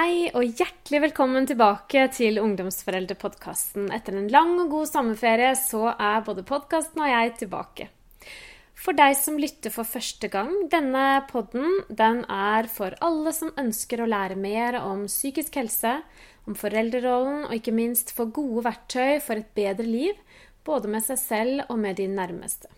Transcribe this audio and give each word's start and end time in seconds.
Hei 0.00 0.30
og 0.32 0.46
hjertelig 0.56 1.00
velkommen 1.02 1.44
tilbake 1.44 2.06
til 2.16 2.38
Ungdomsforeldrepodkasten. 2.40 3.90
Etter 3.92 4.14
en 4.16 4.30
lang 4.32 4.54
og 4.62 4.70
god 4.72 4.86
sommerferie 4.88 5.50
så 5.60 5.90
er 5.90 6.22
både 6.24 6.44
podkasten 6.48 7.02
og 7.04 7.10
jeg 7.10 7.32
tilbake. 7.42 7.86
For 8.80 8.96
deg 8.96 9.12
som 9.20 9.36
lytter 9.36 9.74
for 9.74 9.84
første 9.84 10.30
gang, 10.32 10.54
denne 10.72 11.02
podden 11.28 11.82
den 11.92 12.22
er 12.32 12.70
for 12.72 12.96
alle 13.04 13.34
som 13.36 13.52
ønsker 13.60 14.00
å 14.00 14.08
lære 14.08 14.38
mer 14.40 14.78
om 14.78 15.02
psykisk 15.04 15.60
helse, 15.60 15.92
om 16.48 16.56
foreldrerollen 16.56 17.44
og 17.50 17.58
ikke 17.58 17.76
minst 17.76 18.14
få 18.16 18.30
gode 18.32 18.64
verktøy 18.70 19.20
for 19.20 19.36
et 19.36 19.52
bedre 19.58 19.84
liv, 19.84 20.16
både 20.64 20.94
med 20.96 21.04
seg 21.10 21.20
selv 21.26 21.66
og 21.66 21.76
med 21.84 22.00
de 22.00 22.08
nærmeste. 22.08 22.72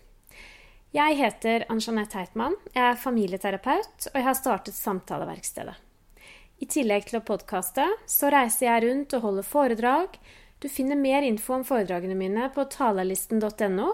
Jeg 0.91 1.21
heter 1.23 1.69
Ann-Jeanette 1.71 2.19
Heitmann, 2.19 2.59
jeg 2.75 2.83
er 2.89 3.01
familieterapeut, 3.07 4.11
og 4.11 4.19
jeg 4.19 4.27
har 4.27 4.39
startet 4.43 4.75
Samtaleverkstedet. 4.75 5.79
I 6.63 6.67
tillegg 6.69 7.09
til 7.09 7.19
å 7.19 7.25
podkaste, 7.27 7.83
så 8.07 8.29
reiser 8.31 8.69
jeg 8.69 8.83
rundt 8.85 9.13
og 9.17 9.23
holder 9.25 9.47
foredrag. 9.47 10.13
Du 10.63 10.69
finner 10.71 10.95
mer 10.95 11.25
info 11.27 11.57
om 11.57 11.63
foredragene 11.67 12.15
mine 12.15 12.45
på 12.55 12.63
talerlisten.no 12.71 13.87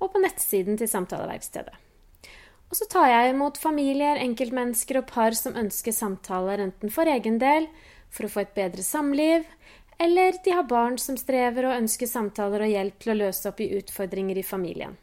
og 0.00 0.12
på 0.12 0.22
nettsiden 0.22 0.78
til 0.80 0.88
Samtaleverkstedet. 0.88 1.74
Og 2.66 2.78
så 2.78 2.86
tar 2.90 3.10
jeg 3.10 3.34
imot 3.34 3.60
familier, 3.60 4.16
enkeltmennesker 4.22 5.02
og 5.02 5.10
par 5.10 5.36
som 5.36 5.58
ønsker 5.60 5.94
samtaler 5.94 6.62
enten 6.64 6.92
for 6.94 7.10
egen 7.10 7.36
del, 7.42 7.68
for 8.08 8.26
å 8.26 8.32
få 8.32 8.42
et 8.42 8.54
bedre 8.56 8.82
samliv, 8.86 9.44
eller 10.00 10.38
de 10.44 10.54
har 10.56 10.66
barn 10.70 10.96
som 11.00 11.18
strever 11.20 11.68
og 11.68 11.76
ønsker 11.76 12.08
samtaler 12.10 12.64
og 12.64 12.72
hjelp 12.72 12.96
til 13.02 13.12
å 13.12 13.18
løse 13.20 13.50
opp 13.50 13.60
i 13.60 13.68
utfordringer 13.76 14.40
i 14.40 14.46
familien. 14.46 14.96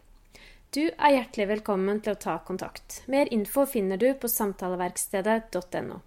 Du 0.74 0.88
er 0.90 1.20
hjertelig 1.20 1.48
velkommen 1.52 2.02
til 2.02 2.18
å 2.18 2.22
ta 2.26 2.40
kontakt. 2.46 3.04
Mer 3.06 3.30
info 3.34 3.68
finner 3.70 4.02
du 4.02 4.10
på 4.18 4.32
samtaleverkstedet.no. 4.34 6.02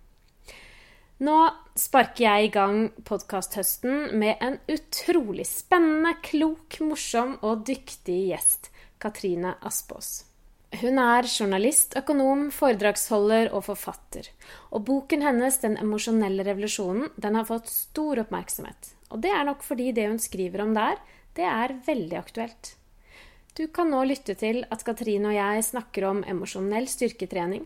Nå 1.16 1.34
sparker 1.72 2.26
jeg 2.26 2.46
i 2.46 2.52
gang 2.52 2.80
podkasthøsten 3.08 4.18
med 4.20 4.36
en 4.44 4.58
utrolig 4.68 5.46
spennende, 5.48 6.12
klok, 6.20 6.76
morsom 6.84 7.38
og 7.40 7.62
dyktig 7.64 8.18
gjest. 8.34 8.68
Katrine 9.00 9.54
Aspås. 9.64 10.26
Hun 10.76 10.98
er 11.00 11.24
journalist, 11.24 11.94
økonom, 11.96 12.50
foredragsholder 12.52 13.48
og 13.56 13.64
forfatter. 13.64 14.28
Og 14.76 14.84
boken 14.84 15.24
hennes 15.24 15.56
'Den 15.56 15.78
emosjonelle 15.80 16.44
revolusjonen' 16.44 17.12
den 17.16 17.34
har 17.34 17.48
fått 17.48 17.72
stor 17.72 18.20
oppmerksomhet. 18.20 18.92
Og 19.10 19.22
det 19.22 19.30
er 19.30 19.44
nok 19.44 19.62
fordi 19.62 19.92
det 19.92 20.08
hun 20.08 20.18
skriver 20.18 20.60
om 20.62 20.74
der, 20.74 20.96
det 21.34 21.44
er 21.44 21.80
veldig 21.86 22.18
aktuelt. 22.18 22.76
Du 23.56 23.68
kan 23.68 23.88
nå 23.90 24.04
lytte 24.04 24.34
til 24.36 24.66
at 24.70 24.84
Katrine 24.84 25.28
og 25.28 25.34
jeg 25.34 25.64
snakker 25.64 26.04
om 26.04 26.24
emosjonell 26.24 26.86
styrketrening. 26.86 27.64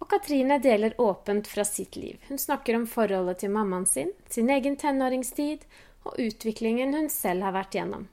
Og 0.00 0.08
Katrine 0.08 0.56
deler 0.58 0.96
åpent 1.00 1.46
fra 1.46 1.64
sitt 1.64 1.96
liv. 1.96 2.16
Hun 2.28 2.38
snakker 2.38 2.76
om 2.76 2.86
forholdet 2.88 3.42
til 3.42 3.52
mammaen 3.52 3.86
sin, 3.86 4.12
sin 4.32 4.50
egen 4.50 4.78
tenåringstid 4.80 5.66
og 6.08 6.16
utviklingen 6.18 6.94
hun 6.96 7.10
selv 7.12 7.44
har 7.44 7.54
vært 7.56 7.76
gjennom. 7.76 8.08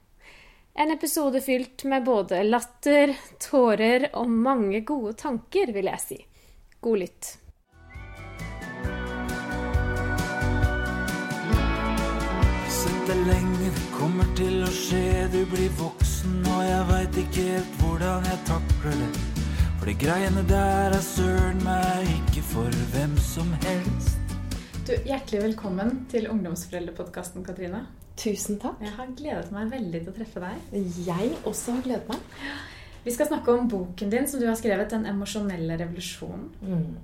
En 0.78 0.92
episode 0.94 1.42
fylt 1.42 1.84
med 1.90 2.04
både 2.06 2.44
latter, 2.44 3.16
tårer 3.42 4.12
og 4.14 4.30
mange 4.30 4.84
gode 4.86 5.16
tanker, 5.18 5.72
vil 5.74 5.90
jeg 5.90 6.04
si. 6.04 6.18
God 6.86 7.02
lytt. 7.02 7.32
Sett 12.78 13.02
deg 13.10 13.24
lenge, 13.32 13.72
kommer 13.96 14.30
til 14.38 14.62
å 14.68 14.70
skje. 14.70 15.26
Du 15.34 15.42
blir 15.50 15.74
voksen, 15.82 16.38
og 16.46 16.62
jeg 16.68 16.86
veit 16.92 17.20
ikke 17.26 17.50
helt 17.56 17.82
hvordan 17.82 18.30
jeg 18.30 18.46
takler 18.52 19.02
det. 19.02 19.37
For 19.78 19.86
de 19.86 19.94
greiene 20.02 20.42
der 20.50 20.96
er 20.96 21.04
søren 21.06 21.60
meg 21.66 22.08
ikke 22.10 22.42
for 22.50 22.78
hvem 22.94 23.14
som 23.22 23.52
helst. 23.64 24.34
Du, 24.88 24.94
Hjertelig 25.06 25.44
velkommen 25.44 26.00
til 26.12 26.26
Ungdomsforeldrepodkasten, 26.32 27.46
Katrine. 27.46 27.84
Tusen 28.18 28.58
takk. 28.62 28.82
Jeg 28.82 28.96
har 28.98 29.12
gledet 29.20 29.54
meg 29.54 29.70
veldig 29.72 30.02
til 30.02 30.12
å 30.12 30.16
treffe 30.16 30.42
deg. 30.42 30.82
Jeg 31.06 31.30
også 31.46 31.78
har 31.78 31.86
gledet 31.86 32.10
meg. 32.10 32.50
Vi 33.06 33.14
skal 33.14 33.30
snakke 33.30 33.54
om 33.54 33.70
boken 33.72 34.12
din 34.12 34.28
som 34.28 34.42
du 34.42 34.48
har 34.50 34.58
skrevet, 34.60 34.90
'Den 34.90 35.06
emosjonelle 35.06 35.78
revolusjonen'. 35.78 36.50
Mm. 36.62 36.98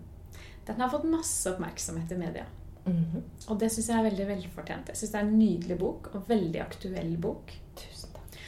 Den 0.66 0.82
har 0.82 0.90
fått 0.90 1.10
masse 1.10 1.52
oppmerksomhet 1.54 2.12
i 2.12 2.18
media. 2.18 2.46
Mhm. 2.86 3.24
Og 3.50 3.60
det 3.60 3.72
syns 3.72 3.90
jeg 3.90 4.00
er 4.00 4.10
veldig 4.10 4.28
velfortjent. 4.28 4.88
Jeg 4.88 4.98
syns 4.98 5.12
det 5.12 5.20
er 5.20 5.26
en 5.28 5.40
nydelig 5.40 5.78
bok, 5.80 6.16
og 6.16 6.28
veldig 6.28 6.62
aktuell 6.62 7.18
bok. 7.18 7.54
Tusen 7.76 8.10
takk. 8.14 8.40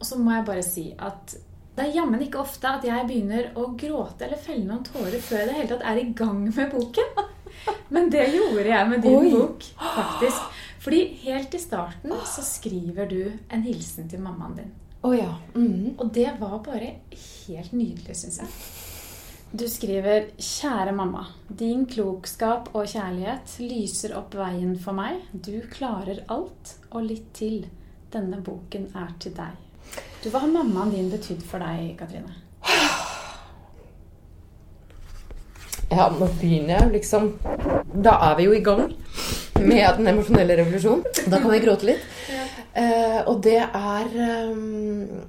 Og 0.00 0.06
så 0.06 0.18
må 0.18 0.30
jeg 0.30 0.46
bare 0.46 0.62
si 0.62 0.94
at 0.98 1.36
det 1.80 1.88
er 1.88 1.96
jammen 1.96 2.20
ikke 2.20 2.42
ofte 2.42 2.68
at 2.68 2.84
jeg 2.84 3.06
begynner 3.08 3.46
å 3.56 3.70
gråte 3.80 4.26
eller 4.26 4.40
felle 4.40 4.66
noen 4.66 4.82
tårer 4.84 5.22
før 5.24 5.40
jeg 5.40 5.48
det 5.48 5.54
hele 5.56 5.70
tatt 5.70 5.86
er 5.88 6.00
i 6.02 6.08
gang 6.18 6.42
med 6.44 6.74
boken. 6.74 7.22
Men 7.94 8.10
det 8.12 8.26
gjorde 8.34 8.68
jeg 8.68 8.88
med 8.90 9.02
din 9.04 9.16
Oi. 9.16 9.30
bok, 9.32 9.64
faktisk. 9.80 10.58
Fordi 10.80 11.00
helt 11.24 11.56
i 11.56 11.60
starten 11.60 12.12
så 12.28 12.44
skriver 12.44 13.08
du 13.08 13.22
en 13.52 13.64
hilsen 13.64 14.08
til 14.12 14.22
mammaen 14.24 14.54
din. 14.60 14.70
Oh, 15.02 15.16
ja. 15.16 15.32
mm. 15.54 15.96
Og 15.96 16.12
det 16.12 16.28
var 16.40 16.58
bare 16.64 16.92
helt 17.08 17.72
nydelig, 17.72 18.16
syns 18.16 18.40
jeg. 18.42 18.52
Du 19.52 19.64
skriver 19.68 20.28
'Kjære 20.38 20.92
mamma. 20.94 21.24
Din 21.48 21.86
klokskap 21.86 22.68
og 22.74 22.86
kjærlighet 22.86 23.56
lyser 23.64 24.14
opp 24.16 24.36
veien 24.38 24.76
for 24.78 24.94
meg. 24.94 25.24
Du 25.32 25.56
klarer 25.72 26.22
alt, 26.28 26.76
og 26.92 27.08
litt 27.08 27.32
til. 27.34 27.66
Denne 28.12 28.38
boken 28.44 28.92
er 28.94 29.16
til 29.18 29.34
deg. 29.34 29.69
Du, 30.22 30.28
Hva 30.28 30.42
har 30.42 30.52
mammaen 30.52 30.92
din 30.92 31.10
betydd 31.12 31.42
for 31.48 31.62
deg, 31.64 31.94
Katrine? 31.98 32.34
Ja, 35.90 36.06
nå 36.14 36.28
begynner 36.38 36.76
jeg 36.76 36.92
liksom 37.00 37.32
Da 38.04 38.12
er 38.28 38.36
vi 38.38 38.46
jo 38.46 38.52
i 38.54 38.62
gang 38.62 38.84
med 39.60 39.98
den 39.98 40.06
emosjonelle 40.08 40.54
revolusjonen. 40.56 41.02
Da 41.28 41.40
kan 41.40 41.50
vi 41.52 41.58
gråte 41.60 41.88
litt. 41.88 42.04
Eh, 42.72 43.18
og 43.28 43.42
det 43.44 43.58
er 43.60 44.12
um, 44.48 45.24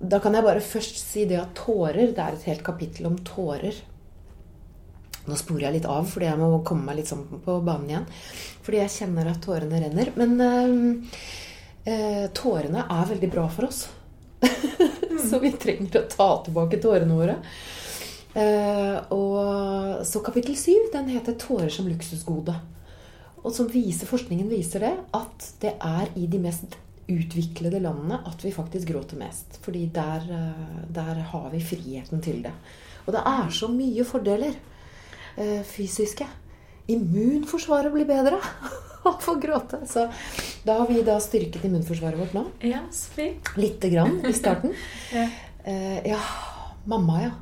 Da 0.00 0.18
kan 0.20 0.34
jeg 0.34 0.44
bare 0.44 0.64
først 0.64 0.98
si 0.98 1.22
det 1.30 1.38
at 1.38 1.54
tårer 1.54 2.10
Det 2.10 2.24
er 2.24 2.34
et 2.34 2.48
helt 2.50 2.64
kapittel 2.66 3.06
om 3.08 3.16
tårer. 3.24 3.78
Nå 5.28 5.38
sporer 5.38 5.68
jeg 5.68 5.78
litt 5.78 5.88
av, 5.88 6.08
fordi 6.08 6.26
jeg 6.26 6.40
må 6.40 6.50
komme 6.66 6.88
meg 6.88 7.00
litt 7.00 7.10
sånn 7.12 7.26
på 7.44 7.60
banen 7.62 7.92
igjen. 7.92 8.06
Fordi 8.66 8.80
jeg 8.80 8.94
kjenner 8.96 9.30
at 9.30 9.42
tårene 9.44 9.80
renner. 9.84 10.10
Men 10.16 10.32
ehm, 10.42 10.84
eh, 11.84 12.24
tårene 12.34 12.86
er 12.88 13.10
veldig 13.12 13.28
bra 13.30 13.44
for 13.52 13.68
oss. 13.68 13.84
Så 15.30 15.38
vi 15.42 15.52
trenger 15.52 16.00
å 16.00 16.08
ta 16.10 16.28
tilbake 16.44 16.80
tårene 16.82 17.16
våre. 17.16 17.36
Eh, 18.34 18.96
og 19.10 20.04
så 20.06 20.22
kapittel 20.22 20.54
syv, 20.58 20.90
den 20.92 21.08
heter 21.10 21.34
'Tårer 21.34 21.68
som 21.68 21.88
luksusgode'. 21.88 22.54
Og 23.42 23.52
som 23.52 23.68
viser, 23.68 24.06
forskningen 24.06 24.48
viser 24.48 24.84
det, 24.84 24.92
at 25.16 25.52
det 25.60 25.74
er 25.80 26.10
i 26.16 26.26
de 26.26 26.38
mest 26.38 26.76
utviklede 27.10 27.80
landene 27.82 28.20
at 28.28 28.44
vi 28.44 28.52
faktisk 28.54 28.88
gråter 28.88 29.18
mest. 29.18 29.58
Fordi 29.64 29.86
der, 29.94 30.26
eh, 30.30 30.92
der 30.94 31.14
har 31.32 31.50
vi 31.50 31.60
friheten 31.60 32.22
til 32.22 32.42
det. 32.42 32.52
Og 33.06 33.12
det 33.12 33.22
er 33.26 33.50
så 33.50 33.68
mye 33.68 34.04
fordeler 34.04 34.54
eh, 35.36 35.62
fysiske. 35.62 36.26
Immunforsvaret 36.88 37.92
blir 37.92 38.06
bedre 38.06 38.38
av 39.08 39.28
å 39.28 39.36
gråte. 39.40 39.82
Så 39.88 40.06
da 40.66 40.80
har 40.80 40.90
vi 40.90 41.04
da 41.06 41.18
styrket 41.22 41.64
immunforsvaret 41.68 42.20
vårt 42.20 42.36
nå. 42.36 42.46
Ja, 42.66 42.84
så 42.94 43.14
fint. 43.16 43.52
Lite 43.60 43.92
grann 43.92 44.20
i 44.26 44.34
starten. 44.36 44.76
Ja. 45.14 45.28
Uh, 45.60 45.98
ja, 46.08 46.18
mamma, 46.88 47.18
ja. 47.20 47.32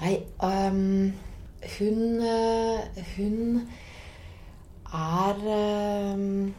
Nei, 0.00 0.14
um, 0.40 1.12
hun 1.76 2.20
eh, 2.24 3.02
Hun 3.16 3.68
er 4.92 5.42
um, 6.16 6.54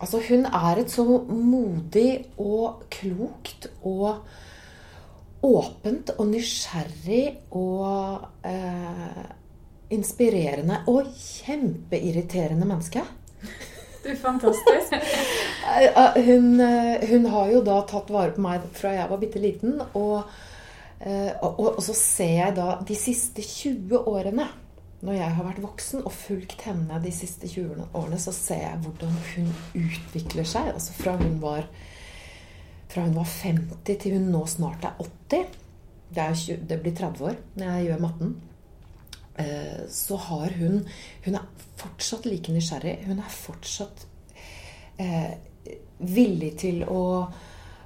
Altså, 0.00 0.20
hun 0.28 0.44
er 0.46 0.80
et 0.80 0.90
så 0.90 1.04
modig 1.28 2.24
og 2.40 2.82
klokt 2.90 3.68
og 3.82 4.24
åpent 5.44 6.10
og 6.18 6.26
nysgjerrig 6.32 7.24
og 7.56 8.26
eh, 8.48 9.22
inspirerende 9.96 10.82
og 10.90 11.08
kjempeirriterende 11.16 12.68
menneske. 12.68 13.04
Du, 14.04 14.10
er 14.10 14.16
fantastisk. 14.16 14.92
Eh, 15.64 15.84
eh, 15.84 16.24
Hun, 16.24 16.60
eh, 16.60 17.08
hun 17.08 17.26
har 17.26 17.52
jo 17.52 17.62
da 17.64 17.78
tatt 17.88 18.10
vare 18.12 18.34
på 18.36 18.42
meg 18.44 18.66
fra 18.76 18.92
jeg 18.92 19.08
var 19.08 19.20
bitte 19.22 19.40
liten. 19.40 19.78
Og, 19.96 20.28
og, 21.40 21.56
og 21.64 21.80
så 21.84 21.94
ser 21.96 22.34
jeg 22.36 22.56
da 22.58 22.66
de 22.84 22.96
siste 22.96 23.42
20 23.42 24.04
årene, 24.04 24.46
når 25.04 25.18
jeg 25.18 25.32
har 25.36 25.48
vært 25.48 25.64
voksen 25.64 26.04
og 26.04 26.12
fulgt 26.16 26.62
henne 26.64 27.00
de 27.04 27.10
siste 27.12 27.48
20 27.48 27.88
årene, 27.92 28.20
så 28.20 28.32
ser 28.32 28.62
jeg 28.62 28.80
hvordan 28.84 29.18
hun 29.32 29.50
utvikler 29.80 30.48
seg. 30.48 30.70
Altså 30.76 30.96
fra 30.96 31.16
hun 31.20 31.40
var, 31.42 31.66
fra 32.92 33.04
hun 33.08 33.16
var 33.16 33.28
50 33.28 34.00
til 34.04 34.18
hun 34.18 34.30
nå 34.32 34.44
snart 34.48 34.84
er 34.84 34.96
80. 35.00 35.60
Det, 36.14 36.24
er, 36.28 36.64
det 36.68 36.80
blir 36.80 36.96
30 36.96 37.30
år 37.32 37.40
når 37.56 37.70
jeg 37.72 37.88
gjør 37.88 38.04
matten. 38.04 38.36
Eh, 39.38 39.86
Så 39.90 40.16
har 40.16 40.50
hun 40.58 40.84
Hun 41.24 41.34
er 41.34 41.46
fortsatt 41.76 42.24
like 42.26 42.52
nysgjerrig. 42.52 43.04
Hun 43.06 43.18
er 43.18 43.30
fortsatt 43.30 44.06
eh, 44.98 45.34
villig 45.98 46.56
til 46.58 46.84
å 46.84 47.28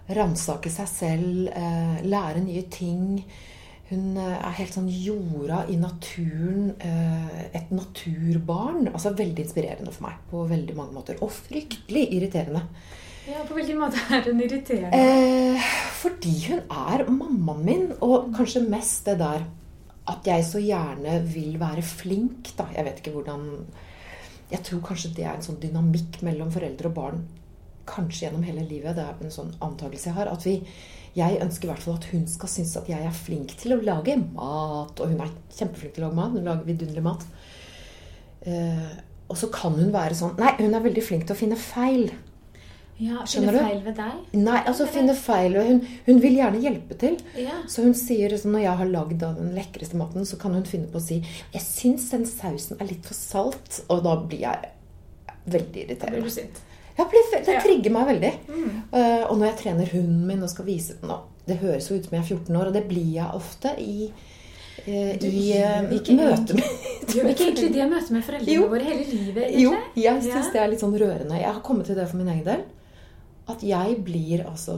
ransake 0.09 0.71
seg 0.73 0.89
selv, 0.89 1.49
eh, 1.49 2.03
lære 2.05 2.41
nye 2.45 2.62
ting. 2.71 3.25
hun 3.91 4.17
eh, 4.19 4.39
er 4.47 4.50
helt 4.59 4.75
sånn 4.75 4.89
jorda 4.93 5.62
i 5.71 5.77
naturen. 5.77 6.75
eh, 6.81 7.45
Et 7.55 7.71
naturbarn. 7.73 8.89
Altså 8.93 9.15
veldig 9.17 9.44
inspirerende 9.47 9.93
for 9.93 10.03
meg 10.09 10.17
på 10.31 10.47
veldig 10.49 10.77
mange 10.77 10.93
måter. 10.93 11.17
Og 11.23 11.31
fryktelig 11.31 12.09
irriterende. 12.12 12.62
Ja, 13.29 13.43
På 13.44 13.55
hvilken 13.55 13.79
måte 13.81 13.97
er 14.11 14.23
hun 14.25 14.41
irriterende? 14.41 14.93
Eh, 14.93 15.61
fordi 16.01 16.35
hun 16.49 16.61
er 16.71 17.05
mammaen 17.11 17.65
min, 17.65 17.93
og 18.01 18.31
kanskje 18.37 18.69
mest 18.69 19.05
det 19.05 19.19
der 19.19 19.44
at 20.08 20.28
jeg 20.28 20.44
så 20.46 20.60
gjerne 20.62 21.19
vil 21.28 21.58
være 21.60 21.84
flink, 21.84 22.52
da. 22.58 22.69
Jeg 22.75 22.87
vet 22.87 23.02
ikke 23.02 23.16
hvordan 23.19 23.49
Jeg 24.49 24.64
tror 24.64 24.81
kanskje 24.81 25.12
det 25.12 25.25
er 25.28 25.34
en 25.37 25.44
sånn 25.44 25.60
dynamikk 25.60 26.22
mellom 26.25 26.49
foreldre 26.52 26.88
og 26.88 26.94
barn 26.96 27.26
kanskje 27.88 28.26
gjennom 28.26 28.44
hele 28.46 28.64
livet. 28.69 28.96
Det 28.96 29.05
er 29.05 29.26
en 29.26 29.34
sånn 29.34 29.52
antakelse 29.64 30.10
jeg 30.10 30.19
har. 30.19 30.31
At 30.32 30.46
vi 30.46 30.62
Jeg 31.16 31.40
ønsker 31.43 31.66
i 31.66 31.70
hvert 31.72 31.82
fall 31.82 31.96
at 31.96 32.05
hun 32.12 32.26
skal 32.31 32.50
synes 32.52 32.76
at 32.78 32.88
jeg 32.88 33.02
er 33.02 33.14
flink 33.16 33.55
til 33.58 33.75
å 33.75 33.81
lage 33.82 34.14
mat. 34.20 35.00
Og 35.00 35.08
hun 35.08 35.22
er 35.25 35.32
kjempeflink 35.56 35.96
til 35.96 36.05
å 36.05 36.08
lage 36.08 36.19
mat. 36.20 36.37
Hun 36.37 36.46
lager 36.46 36.69
vidunderlig 36.69 37.02
mat. 37.02 37.25
Eh, 38.46 38.93
og 39.28 39.37
så 39.37 39.49
kan 39.50 39.75
hun 39.75 39.90
være 39.93 40.14
sånn 40.14 40.37
Nei, 40.38 40.52
hun 40.60 40.76
er 40.76 40.84
veldig 40.84 41.02
flink 41.05 41.26
til 41.26 41.34
å 41.34 41.40
finne 41.40 41.58
feil. 41.58 42.12
Ja, 42.99 43.23
skjønner 43.25 43.55
Finne 43.55 43.67
feil 43.69 43.83
ved 43.85 43.95
deg? 44.00 44.23
Nei, 44.43 44.56
altså 44.67 44.87
finne 44.91 45.15
feil. 45.15 45.56
Og 45.61 45.67
hun, 45.69 45.77
hun 46.09 46.17
vil 46.25 46.35
gjerne 46.41 46.59
hjelpe 46.65 46.97
til. 46.99 47.19
Ja. 47.39 47.61
Så 47.71 47.85
hun 47.85 47.95
sier 47.95 48.33
liksom, 48.33 48.50
når 48.56 48.65
jeg 48.65 48.77
har 48.81 48.91
lagd 48.91 49.19
den 49.23 49.53
lekreste 49.55 49.97
maten, 50.00 50.27
så 50.27 50.39
kan 50.41 50.56
hun 50.59 50.65
finne 50.67 50.91
på 50.91 50.99
å 50.99 51.05
si 51.05 51.21
Jeg 51.55 51.62
syns 51.62 52.09
den 52.11 52.27
sausen 52.27 52.81
er 52.81 52.91
litt 52.91 53.06
for 53.06 53.15
salt. 53.15 53.83
Og 53.89 54.03
da 54.06 54.17
blir 54.25 54.43
jeg 54.49 54.73
veldig 55.47 55.69
Da 55.69 55.71
blir 55.71 55.85
irriterende. 55.87 56.25
du 56.27 56.31
sint. 56.31 56.59
Ja, 56.99 57.05
det 57.06 57.61
trigger 57.62 57.93
meg 57.95 58.09
veldig. 58.09 58.33
Mm. 58.50 58.71
Eh, 58.93 59.23
og 59.31 59.37
når 59.39 59.53
jeg 59.53 59.59
trener 59.61 59.93
hunden 59.94 60.25
min 60.27 60.43
og 60.43 60.51
skal 60.51 60.67
vise 60.67 60.97
den 61.01 61.12
og 61.15 61.29
Det 61.47 61.56
høres 61.62 61.87
jo 61.89 61.94
ut 61.97 62.05
som 62.05 62.17
jeg 62.19 62.25
er 62.25 62.27
14 62.37 62.56
år, 62.59 62.67
og 62.67 62.75
det 62.75 62.83
blir 62.91 63.06
jeg 63.15 63.31
ofte 63.39 63.71
i, 63.81 64.09
eh, 64.85 65.15
Du 65.17 65.27
i 65.31 65.53
eh, 65.56 65.87
ikke 65.94 66.17
møte 66.19 66.59
med 66.59 66.67
Gjør 67.15 67.31
ikke 67.31 67.47
egentlig 67.47 67.71
det 67.73 67.87
møtet 67.89 68.11
med 68.11 68.25
foreldrene 68.27 68.56
Jo. 68.59 68.67
våre 68.69 68.83
hele 68.85 69.05
livet? 69.06 69.55
Jo, 69.62 69.71
jeg 69.97 70.21
syns 70.27 70.35
Ja. 70.35 70.51
det 70.53 70.61
er 70.65 70.69
litt 70.75 70.83
sånn 70.83 70.99
rørende. 70.99 71.39
Jeg 71.39 71.53
har 71.55 71.62
kommet 71.65 71.87
til 71.87 71.94
det 71.97 72.09
for 72.11 72.19
min 72.21 72.29
egen 72.35 72.44
del. 72.44 72.67
At 73.49 73.62
jeg 73.65 73.97
blir 74.05 74.43
altså 74.47 74.75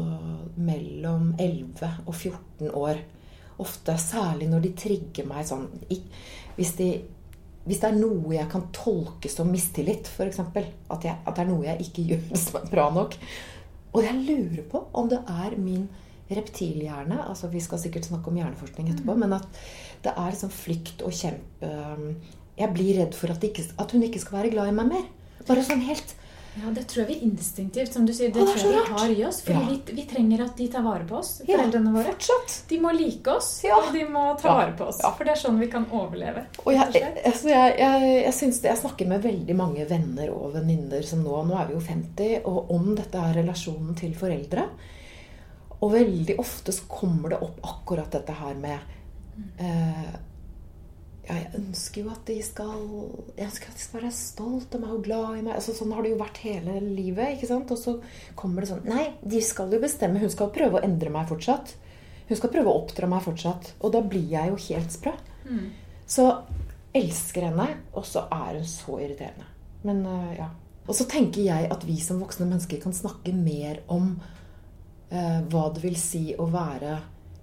mellom 0.57 1.33
11 1.39 1.89
og 2.07 2.15
14 2.15 2.71
år. 2.79 3.01
Ofte, 3.61 3.97
særlig 4.01 4.47
når 4.49 4.63
de 4.65 4.71
trigger 4.79 5.27
meg 5.29 5.45
sånn 5.45 5.67
Hvis, 6.57 6.71
de, 6.79 6.87
hvis 7.67 7.81
det 7.83 7.89
er 7.91 7.99
noe 7.99 8.33
jeg 8.37 8.49
kan 8.53 8.69
tolke 8.73 9.29
som 9.29 9.51
mistillit, 9.53 10.09
f.eks. 10.09 10.39
At, 10.41 11.05
jeg- 11.05 11.19
at 11.27 11.35
det 11.37 11.43
er 11.45 11.51
noe 11.51 11.67
jeg 11.67 11.81
ikke 11.89 12.07
gjør 12.13 12.37
som 12.45 12.61
er 12.63 12.71
bra 12.73 12.87
nok. 12.95 13.17
Og 13.93 14.05
jeg 14.07 14.23
lurer 14.23 14.63
på 14.71 14.85
om 14.95 15.09
det 15.11 15.19
er 15.29 15.57
min 15.59 15.89
reptilhjerne 16.31 17.17
altså 17.27 17.49
Vi 17.51 17.59
skal 17.61 17.81
sikkert 17.83 18.07
snakke 18.07 18.31
om 18.31 18.37
hjerneforskning 18.39 18.93
etterpå, 18.93 19.17
men 19.19 19.33
at 19.35 19.49
det 20.05 20.13
er 20.15 20.31
liksom 20.31 20.53
flykt 20.55 21.03
og 21.03 21.11
kjempe 21.17 21.71
Jeg 22.61 22.71
blir 22.77 23.01
redd 23.01 23.17
for 23.19 23.33
at, 23.35 23.43
ikke, 23.45 23.65
at 23.83 23.91
hun 23.97 24.05
ikke 24.07 24.21
skal 24.23 24.39
være 24.39 24.53
glad 24.55 24.71
i 24.71 24.77
meg 24.77 24.93
mer. 24.93 25.09
Bare 25.49 25.65
sånn 25.67 25.83
helt 25.89 26.15
Ja, 26.59 26.71
det 26.75 26.83
tror 26.91 27.05
jeg 27.05 27.09
vi 27.13 27.27
instinktivt, 27.29 27.93
som 27.95 28.05
du 28.07 28.13
sier, 28.13 28.33
det 28.35 28.43
det 28.43 28.55
tror 28.57 28.73
jeg 28.73 28.83
vi 28.83 28.93
har 28.93 29.11
i 29.15 29.25
oss. 29.29 29.37
Fordi 29.47 29.59
Ja. 29.61 29.69
vi, 29.87 29.95
vi 30.01 30.05
trenger 30.11 30.43
at 30.45 30.57
de 30.59 30.67
tar 30.69 30.83
vare 30.83 31.05
på 31.07 31.15
oss, 31.21 31.29
foreldrene 31.47 31.93
våre. 31.95 32.05
Fortsatt. 32.11 32.57
De 32.69 32.79
må 32.83 32.91
like 32.97 33.31
oss, 33.31 33.63
Ja. 33.65 33.77
og 33.79 33.93
de 33.95 34.03
må 34.05 34.25
ta 34.41 34.49
Ja. 34.49 34.55
vare 34.59 34.73
på 34.77 34.89
oss. 34.89 34.99
Ja. 35.03 35.11
For 35.13 35.25
det 35.25 35.33
er 35.37 35.41
sånn 35.49 35.61
vi 35.61 35.69
kan 35.71 35.87
overleve. 35.87 36.47
Og 36.67 36.73
jeg, 36.75 37.05
altså 37.25 37.49
jeg, 37.49 37.79
jeg, 37.79 38.25
jeg, 38.25 38.35
syns 38.35 38.61
det, 38.61 38.71
jeg 38.73 38.79
snakker 38.83 39.07
med 39.09 39.23
veldig 39.23 39.57
mange 39.57 39.87
venner 39.89 40.31
og 40.35 40.53
venninner 40.55 41.03
som 41.07 41.23
nå 41.23 41.45
Nå 41.47 41.55
er 41.61 41.67
vi 41.69 41.75
jo 41.75 41.81
50, 41.81 42.41
og 42.45 42.71
om 42.71 42.95
dette 42.97 43.15
er 43.19 43.35
relasjonen 43.43 43.95
til 43.97 44.15
foreldre. 44.15 44.67
Og 45.83 45.93
veldig 45.93 46.35
ofte 46.39 46.73
så 46.73 46.83
kommer 46.89 47.31
det 47.31 47.39
opp 47.43 47.61
akkurat 47.63 48.11
dette 48.11 48.33
her 48.33 48.55
med 48.55 48.79
eh, 49.59 50.11
ja, 51.31 51.37
jeg 51.45 51.61
ønsker 51.61 52.03
jo 52.03 52.11
at 52.11 52.23
de 52.27 52.37
skal 52.43 52.71
Jeg 53.37 53.47
ønsker 53.47 53.71
at 53.71 53.77
de 53.79 53.85
skal 53.85 54.01
være 54.01 54.15
stolt 54.15 54.75
av 54.75 54.83
meg 54.83 54.95
og 54.97 55.05
glad 55.07 55.37
i 55.39 55.45
meg. 55.45 55.53
Altså, 55.55 55.75
sånn 55.77 55.93
har 55.95 56.03
det 56.03 56.15
jo 56.15 56.21
vært 56.21 56.41
hele 56.43 56.79
livet. 56.83 57.37
ikke 57.37 57.51
sant? 57.51 57.71
Og 57.71 57.79
så 57.79 57.95
kommer 58.39 58.65
det 58.65 58.73
sånn 58.73 58.89
Nei, 58.91 59.07
de 59.23 59.43
skal 59.45 59.71
jo 59.73 59.83
bestemme. 59.83 60.21
Hun 60.23 60.33
skal 60.33 60.51
prøve 60.55 60.81
å 60.81 60.85
endre 60.87 61.13
meg 61.15 61.31
fortsatt. 61.31 61.77
Hun 62.31 62.39
skal 62.39 62.53
prøve 62.53 62.73
å 62.73 62.81
oppdra 62.83 63.11
meg 63.11 63.23
fortsatt. 63.27 63.73
Og 63.79 63.95
da 63.95 64.03
blir 64.03 64.27
jeg 64.33 64.51
jo 64.51 64.59
helt 64.67 64.97
sprø. 64.97 65.15
Mm. 65.47 65.69
Så 66.11 66.27
elsker 66.97 67.47
henne, 67.47 67.69
og 67.95 68.07
så 68.09 68.25
er 68.35 68.59
hun 68.59 68.67
så 68.67 68.99
irriterende. 68.99 69.47
Men 69.87 70.03
øh, 70.07 70.35
ja. 70.41 70.51
Og 70.91 70.97
så 70.99 71.07
tenker 71.07 71.45
jeg 71.47 71.71
at 71.71 71.87
vi 71.87 72.01
som 72.03 72.19
voksne 72.23 72.49
mennesker 72.49 72.81
kan 72.83 72.95
snakke 72.97 73.33
mer 73.37 73.85
om 73.93 74.17
øh, 74.19 75.41
hva 75.47 75.65
det 75.75 75.85
vil 75.85 75.99
si 76.01 76.25
å 76.35 76.49
være 76.51 76.99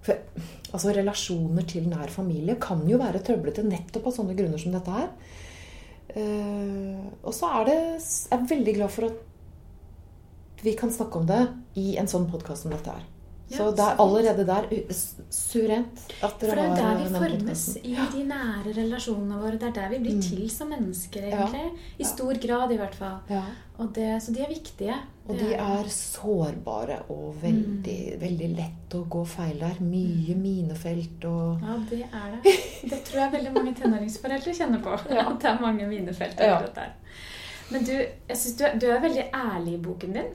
for, 0.06 0.44
altså 0.72 0.94
Relasjoner 0.94 1.66
til 1.68 1.88
nær 1.90 2.12
familie 2.12 2.58
kan 2.62 2.84
jo 2.88 3.00
være 3.00 3.22
trøblete 3.26 3.66
nettopp 3.66 4.08
av 4.10 4.16
sånne 4.18 4.36
grunner 4.38 4.60
som 4.62 4.74
dette 4.76 4.96
her. 4.98 5.10
Uh, 6.08 7.04
og 7.20 7.34
så 7.36 7.50
er 7.58 7.66
det 7.68 7.74
Jeg 7.76 8.32
er 8.32 8.46
veldig 8.48 8.74
glad 8.78 8.92
for 8.94 9.10
at 9.10 10.64
vi 10.64 10.72
kan 10.74 10.90
snakke 10.90 11.20
om 11.20 11.26
det 11.28 11.42
i 11.78 11.92
en 12.00 12.08
sånn 12.10 12.26
podkast 12.30 12.64
som 12.64 12.72
dette 12.74 12.94
her. 12.96 13.04
Så 13.48 13.70
det 13.72 13.84
er 13.84 14.00
allerede 14.02 14.44
der 14.44 14.66
suverent 15.32 16.02
at 16.20 16.34
dere 16.40 16.50
har 16.50 16.50
For 16.50 16.58
det 16.58 16.64
er 16.66 16.74
der 16.76 16.98
vi 16.98 17.20
formes 17.22 17.62
i 17.80 17.94
de 18.12 18.24
nære 18.28 18.74
relasjonene 18.76 19.38
våre. 19.40 19.56
Det 19.56 19.70
er 19.70 19.76
der 19.78 19.94
vi 19.94 20.00
blir 20.04 20.18
til 20.20 20.42
som 20.52 20.68
mennesker, 20.72 21.30
egentlig. 21.30 21.62
Ja. 21.64 21.86
I 22.04 22.08
stor 22.10 22.40
grad, 22.42 22.74
i 22.74 22.80
hvert 22.80 22.98
fall. 22.98 23.16
Ja. 23.32 23.44
Og 23.78 23.94
det, 23.96 24.10
så 24.24 24.34
de 24.36 24.44
er 24.44 24.52
viktige. 24.52 24.98
Og 25.28 25.36
de 25.36 25.50
er 25.60 25.88
sårbare 25.92 27.02
og 27.12 27.34
veldig, 27.42 27.96
veldig 28.20 28.46
lett 28.56 28.94
å 28.96 29.02
gå 29.12 29.24
feil 29.28 29.58
der. 29.60 29.76
Mye 29.84 30.34
minefelt 30.40 31.24
og 31.28 31.60
Ja, 31.62 31.74
det 31.90 31.98
er 32.08 32.36
det. 32.36 32.54
Det 32.88 33.00
tror 33.04 33.20
jeg 33.26 33.32
veldig 33.36 33.52
mange 33.52 33.74
tenåringsforeldre 33.76 34.54
kjenner 34.56 34.80
på. 34.84 34.94
Ja. 35.12 35.26
At 35.28 35.40
det 35.44 35.50
er 35.50 35.60
mange 35.60 35.86
minefelt 35.90 36.40
Ja. 36.40 36.62
der. 36.74 36.94
Men 37.70 37.84
du, 37.84 37.92
jeg 37.92 38.36
synes 38.40 38.56
du, 38.56 38.64
er- 38.64 38.78
du 38.80 38.86
er 38.88 39.00
veldig 39.04 39.26
ærlig 39.36 39.74
i 39.74 39.82
boken 39.84 40.12
din. 40.16 40.30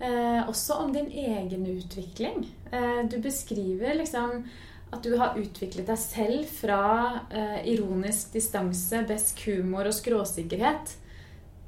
Eh, 0.00 0.40
også 0.48 0.78
om 0.86 0.92
din 0.92 1.10
egen 1.12 1.66
utvikling. 1.66 2.46
Eh, 2.72 3.02
du 3.08 3.18
beskriver 3.20 3.94
liksom 4.00 4.46
at 4.92 5.02
du 5.02 5.16
har 5.18 5.36
utviklet 5.36 5.86
deg 5.90 5.98
selv 5.98 6.46
fra 6.46 7.20
eh, 7.30 7.60
ironisk 7.74 8.32
distanse, 8.32 9.04
besk 9.08 9.44
humor 9.48 9.84
og 9.90 9.92
skråsikkerhet 9.96 10.96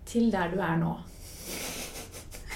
til 0.09 0.31
der 0.33 0.49
du 0.55 0.61
er 0.65 0.77
nå. 0.81 0.95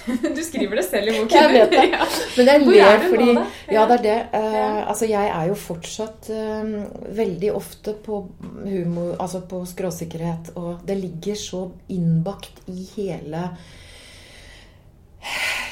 Du 0.05 0.41
skriver 0.43 0.79
det 0.79 0.83
selv 0.87 1.09
i 1.09 1.15
boken. 1.15 1.37
Jeg 1.37 1.51
vet 1.53 1.71
det. 1.71 1.83
Ja. 1.93 2.07
Men 2.37 2.65
Hvor 2.65 2.77
er 2.79 2.97
nå, 2.99 3.09
fordi? 3.11 3.29
Ja, 3.71 3.85
det 3.87 3.97
er 3.99 4.03
det. 4.07 4.17
Uh, 4.33 4.41
Ja. 4.53 4.65
Altså, 4.83 5.07
jeg 5.09 5.29
er 5.29 5.47
jo 5.49 5.55
fortsatt 5.59 6.29
uh, 6.33 6.73
veldig 7.15 7.53
ofte 7.55 7.93
på 8.05 8.19
humor 8.65 9.15
Altså 9.21 9.43
på 9.49 9.63
skråsikkerhet, 9.69 10.53
og 10.59 10.83
det 10.87 10.97
ligger 10.99 11.39
så 11.39 11.63
innbakt 11.93 12.63
i 12.71 12.87
hele 12.95 13.47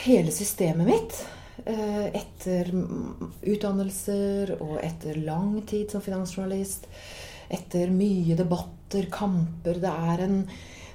Hele 0.05 0.31
systemet 0.33 0.87
mitt. 0.87 1.17
Uh, 1.67 2.07
etter 2.17 2.71
utdannelser 3.45 4.55
og 4.59 4.77
etter 4.81 5.19
lang 5.21 5.59
tid 5.69 5.91
som 5.91 6.03
finansjournalist. 6.03 6.87
Etter 7.51 7.91
mye 7.93 8.37
debatter, 8.39 9.09
kamper. 9.11 9.81
Det 9.83 9.91
er 9.91 10.23
en 10.25 10.37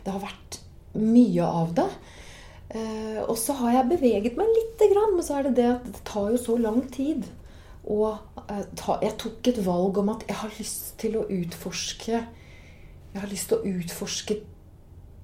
Det 0.06 0.14
har 0.14 0.22
vært 0.22 0.62
mye 0.96 1.44
av 1.44 1.74
det. 1.76 1.90
Eh, 2.74 3.22
og 3.22 3.36
så 3.38 3.54
har 3.60 3.76
jeg 3.76 3.90
beveget 3.92 4.38
meg 4.38 4.50
lite 4.50 4.88
grann, 4.90 5.14
men 5.14 5.26
så 5.26 5.38
er 5.38 5.46
det 5.46 5.56
det 5.60 5.68
at 5.70 5.86
det 5.86 6.02
tar 6.08 6.32
jo 6.34 6.40
så 6.40 6.56
lang 6.58 6.82
tid. 6.92 7.28
Og 7.86 8.18
eh, 8.50 8.64
jeg 9.04 9.14
tok 9.22 9.52
et 9.52 9.62
valg 9.66 10.02
om 10.02 10.10
at 10.16 10.26
jeg 10.26 10.40
har 10.40 10.58
lyst 10.58 10.96
til 10.98 11.20
å 11.20 11.28
utforske 11.30 12.12
Jeg 12.16 13.22
har 13.22 13.30
lyst 13.30 13.48
til 13.48 13.62
å 13.62 13.76
utforske 13.78 14.34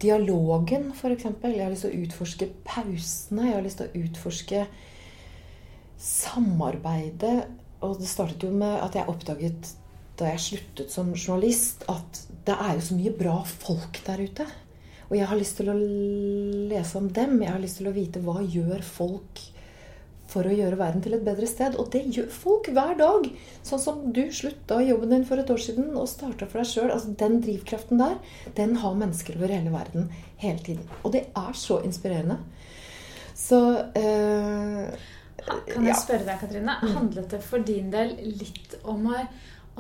dialogen, 0.02 0.90
f.eks. 0.96 1.26
Jeg 1.42 1.60
har 1.60 1.70
lyst 1.70 1.84
til 1.84 1.92
å 1.92 2.06
utforske 2.06 2.48
pausene. 2.64 3.48
Jeg 3.50 3.56
har 3.58 3.66
lyst 3.66 3.82
til 3.82 3.90
å 3.90 4.04
utforske 4.06 4.62
samarbeidet. 6.02 7.36
Og 7.82 7.98
det 8.00 8.08
startet 8.08 8.46
jo 8.46 8.54
med 8.54 8.78
at 8.80 8.96
jeg 8.96 9.10
oppdaget 9.10 9.74
da 10.18 10.30
jeg 10.32 10.44
sluttet 10.44 10.92
som 10.92 11.12
journalist, 11.16 11.84
at 11.90 12.24
det 12.46 12.54
er 12.54 12.76
jo 12.76 12.84
så 12.86 12.96
mye 12.98 13.14
bra 13.16 13.36
folk 13.48 14.00
der 14.06 14.22
ute. 14.22 14.46
Og 15.12 15.18
jeg 15.18 15.28
har 15.28 15.36
lyst 15.36 15.58
til 15.60 15.68
å 15.68 15.76
lese 15.76 16.96
om 16.96 17.10
dem. 17.12 17.34
Jeg 17.44 17.52
har 17.52 17.60
lyst 17.60 17.82
til 17.82 17.90
å 17.90 17.92
vite 17.92 18.22
hva 18.24 18.38
gjør 18.40 18.80
folk 18.80 19.42
for 20.32 20.48
å 20.48 20.54
gjøre 20.56 20.78
verden 20.80 21.02
til 21.04 21.18
et 21.18 21.24
bedre 21.26 21.44
sted. 21.50 21.76
Og 21.76 21.90
det 21.92 22.06
gjør 22.16 22.30
folk 22.32 22.70
hver 22.72 22.96
dag. 22.96 23.26
Sånn 23.68 23.82
som 23.82 23.98
du 24.16 24.22
slutta 24.32 24.80
jobben 24.80 25.12
din 25.12 25.26
for 25.28 25.42
et 25.42 25.52
år 25.52 25.60
siden 25.60 25.90
og 25.92 26.08
starta 26.08 26.48
for 26.48 26.62
deg 26.62 26.70
sjøl. 26.70 26.88
Altså, 26.94 27.12
den 27.20 27.42
drivkraften 27.44 28.00
der, 28.00 28.16
den 28.56 28.78
har 28.80 28.96
mennesker 29.04 29.36
over 29.36 29.52
hele 29.52 29.74
verden 29.74 30.08
hele 30.40 30.64
tiden. 30.64 30.88
Og 31.02 31.12
det 31.12 31.26
er 31.28 31.60
så 31.60 31.82
inspirerende. 31.84 32.40
Så 33.36 33.60
øh, 34.00 34.96
Kan 35.42 35.84
jeg 35.84 35.92
ja. 35.92 36.00
spørre 36.00 36.24
deg, 36.24 36.40
Katrine, 36.40 36.80
handlet 36.80 37.36
det 37.36 37.44
for 37.44 37.68
din 37.68 37.92
del 37.92 38.16
litt 38.22 38.78
om 38.88 39.10
å, 39.12 39.24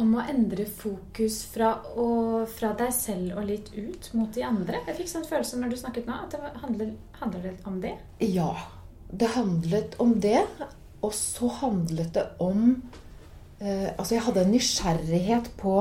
om 0.00 0.14
å 0.16 0.22
endre 0.24 0.64
fokus 0.64 1.42
fra, 1.52 1.74
å, 2.00 2.06
fra 2.48 2.70
deg 2.78 2.92
selv 2.96 3.36
og 3.36 3.44
litt 3.48 3.68
ut 3.76 4.08
mot 4.16 4.32
de 4.32 4.44
andre? 4.46 4.80
Jeg 4.88 4.96
fikk 5.02 5.10
sånn 5.12 5.26
følelse 5.28 5.58
når 5.60 5.74
du 5.74 5.76
snakket 5.82 6.06
nå, 6.08 6.16
at 6.24 6.30
det 6.32 6.40
var- 6.40 6.56
handler, 6.62 6.92
handler 7.20 7.42
det 7.42 7.54
om 7.68 7.80
det? 7.82 7.92
Ja, 8.32 8.52
det 9.12 9.28
handlet 9.34 9.96
om 10.00 10.14
det. 10.20 10.40
Og 11.02 11.12
så 11.12 11.48
handlet 11.60 12.12
det 12.14 12.28
om 12.40 12.82
eh, 13.60 13.90
Altså, 13.98 14.14
jeg 14.14 14.22
hadde 14.22 14.44
en 14.46 14.52
nysgjerrighet 14.54 15.48
på 15.58 15.74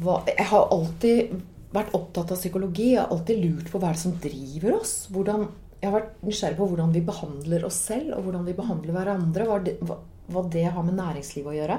hva 0.00 0.14
Jeg 0.26 0.46
har 0.50 0.70
alltid 0.74 1.34
vært 1.74 1.92
opptatt 1.94 2.32
av 2.32 2.38
psykologi. 2.40 2.94
Jeg 2.94 3.02
har 3.02 3.12
alltid 3.14 3.44
lurt 3.44 3.70
på 3.70 3.78
hva 3.78 3.90
er 3.90 3.98
det 3.98 4.02
som 4.02 4.16
driver 4.22 4.74
oss. 4.80 4.94
Hvordan, 5.12 5.46
jeg 5.80 5.90
har 5.90 6.00
vært 6.00 6.24
nysgjerrig 6.26 6.56
på 6.58 6.68
hvordan 6.70 6.92
vi 6.94 7.00
behandler 7.04 7.64
oss 7.68 7.78
selv, 7.90 8.16
og 8.16 8.24
hvordan 8.26 8.44
vi 8.48 8.56
behandler 8.58 8.94
hverandre. 8.96 9.46
Hva 9.46 9.58
det, 9.62 9.76
hva, 9.86 9.98
hva 10.30 10.42
det 10.50 10.64
har 10.66 10.82
med 10.86 10.98
næringslivet 10.98 11.52
å 11.52 11.56
gjøre. 11.60 11.78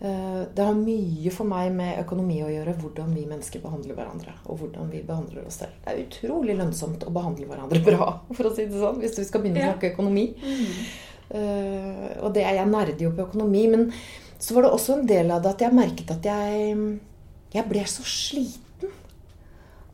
Eh, 0.00 0.42
Det 0.54 0.62
har 0.64 0.74
mye 0.74 1.30
for 1.32 1.46
meg 1.48 1.72
med 1.72 2.00
økonomi 2.02 2.40
å 2.44 2.50
gjøre, 2.50 2.74
hvordan 2.80 3.14
vi 3.14 3.26
mennesker 3.30 3.62
behandler 3.62 3.94
hverandre. 3.94 4.34
Og 4.46 4.58
hvordan 4.58 4.90
vi 4.90 5.02
behandler 5.06 5.46
oss 5.46 5.60
selv. 5.62 5.76
Det 5.84 5.92
er 5.92 6.02
utrolig 6.04 6.56
lønnsomt 6.58 7.06
å 7.06 7.12
behandle 7.14 7.46
hverandre 7.46 7.80
bra, 7.88 8.10
for 8.32 8.50
å 8.50 8.54
si 8.54 8.66
det 8.66 8.80
sånn, 8.80 9.00
hvis 9.00 9.18
vi 9.18 9.24
skal 9.28 9.44
begynne 9.44 9.62
å 9.64 9.70
snakke 9.72 9.92
økonomi. 9.94 10.26
Eh, 11.30 12.10
og 12.20 12.34
det 12.34 12.44
er 12.44 12.60
jeg 12.60 12.70
nerder 12.70 13.06
jo 13.06 13.14
på 13.16 13.26
økonomi. 13.28 13.64
Men 13.72 13.88
så 14.38 14.54
var 14.56 14.66
det 14.66 14.74
også 14.76 14.98
en 14.98 15.06
del 15.08 15.30
av 15.32 15.42
det 15.44 15.54
at 15.54 15.64
jeg 15.64 15.76
merket 15.78 16.10
at 16.12 16.26
jeg, 16.28 16.76
jeg 17.54 17.68
ble 17.70 17.84
så 17.88 18.04
sliten 18.04 18.60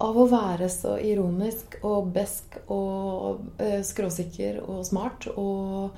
av 0.00 0.16
å 0.16 0.24
være 0.30 0.66
så 0.72 0.94
ironisk 1.04 1.76
og 1.84 2.08
besk 2.14 2.56
og 2.72 3.42
eh, 3.60 3.82
skråsikker 3.84 4.62
og 4.64 4.80
smart. 4.88 5.28
Og 5.36 5.92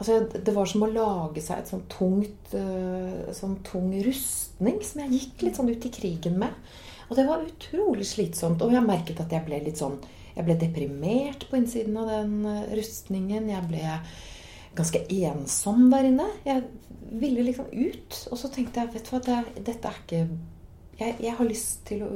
altså, 0.00 0.20
det 0.32 0.54
var 0.56 0.68
som 0.70 0.84
å 0.84 0.90
lage 0.90 1.42
seg 1.44 1.60
et 1.60 1.70
sånn 1.70 1.84
tungt 1.92 2.54
eh, 2.56 3.30
sånn 3.36 3.58
tung 3.66 3.92
rustning 4.04 4.80
som 4.84 5.04
jeg 5.04 5.18
gikk 5.18 5.44
litt 5.46 5.60
sånn 5.60 5.70
ut 5.70 5.86
i 5.86 5.92
krigen 5.94 6.40
med. 6.40 6.56
Og 7.10 7.18
det 7.18 7.26
var 7.26 7.44
utrolig 7.44 8.06
slitsomt. 8.06 8.62
Og 8.62 8.74
jeg 8.74 8.86
merket 8.86 9.20
at 9.22 9.32
jeg 9.34 9.46
ble 9.46 9.62
litt 9.66 9.80
sånn 9.80 10.00
Jeg 10.30 10.46
ble 10.46 10.54
deprimert 10.54 11.42
på 11.50 11.58
innsiden 11.58 11.96
av 11.98 12.06
den 12.08 12.44
eh, 12.46 12.76
rustningen. 12.78 13.48
Jeg 13.50 13.66
ble 13.68 13.96
ganske 14.78 15.02
ensom 15.10 15.88
der 15.90 16.06
inne. 16.06 16.28
Jeg 16.46 16.62
ville 17.20 17.42
liksom 17.44 17.66
ut. 17.72 18.20
Og 18.30 18.38
så 18.38 18.48
tenkte 18.54 18.84
jeg 18.84 18.94
vet 18.94 19.08
du 19.08 19.16
hva, 19.16 19.20
det 19.26 19.64
dette 19.66 19.90
er 19.90 19.98
ikke 20.04 20.22
jeg, 21.00 21.16
jeg 21.24 21.34
har 21.36 21.48
lyst 21.48 21.82
til 21.88 22.04
å 22.04 22.10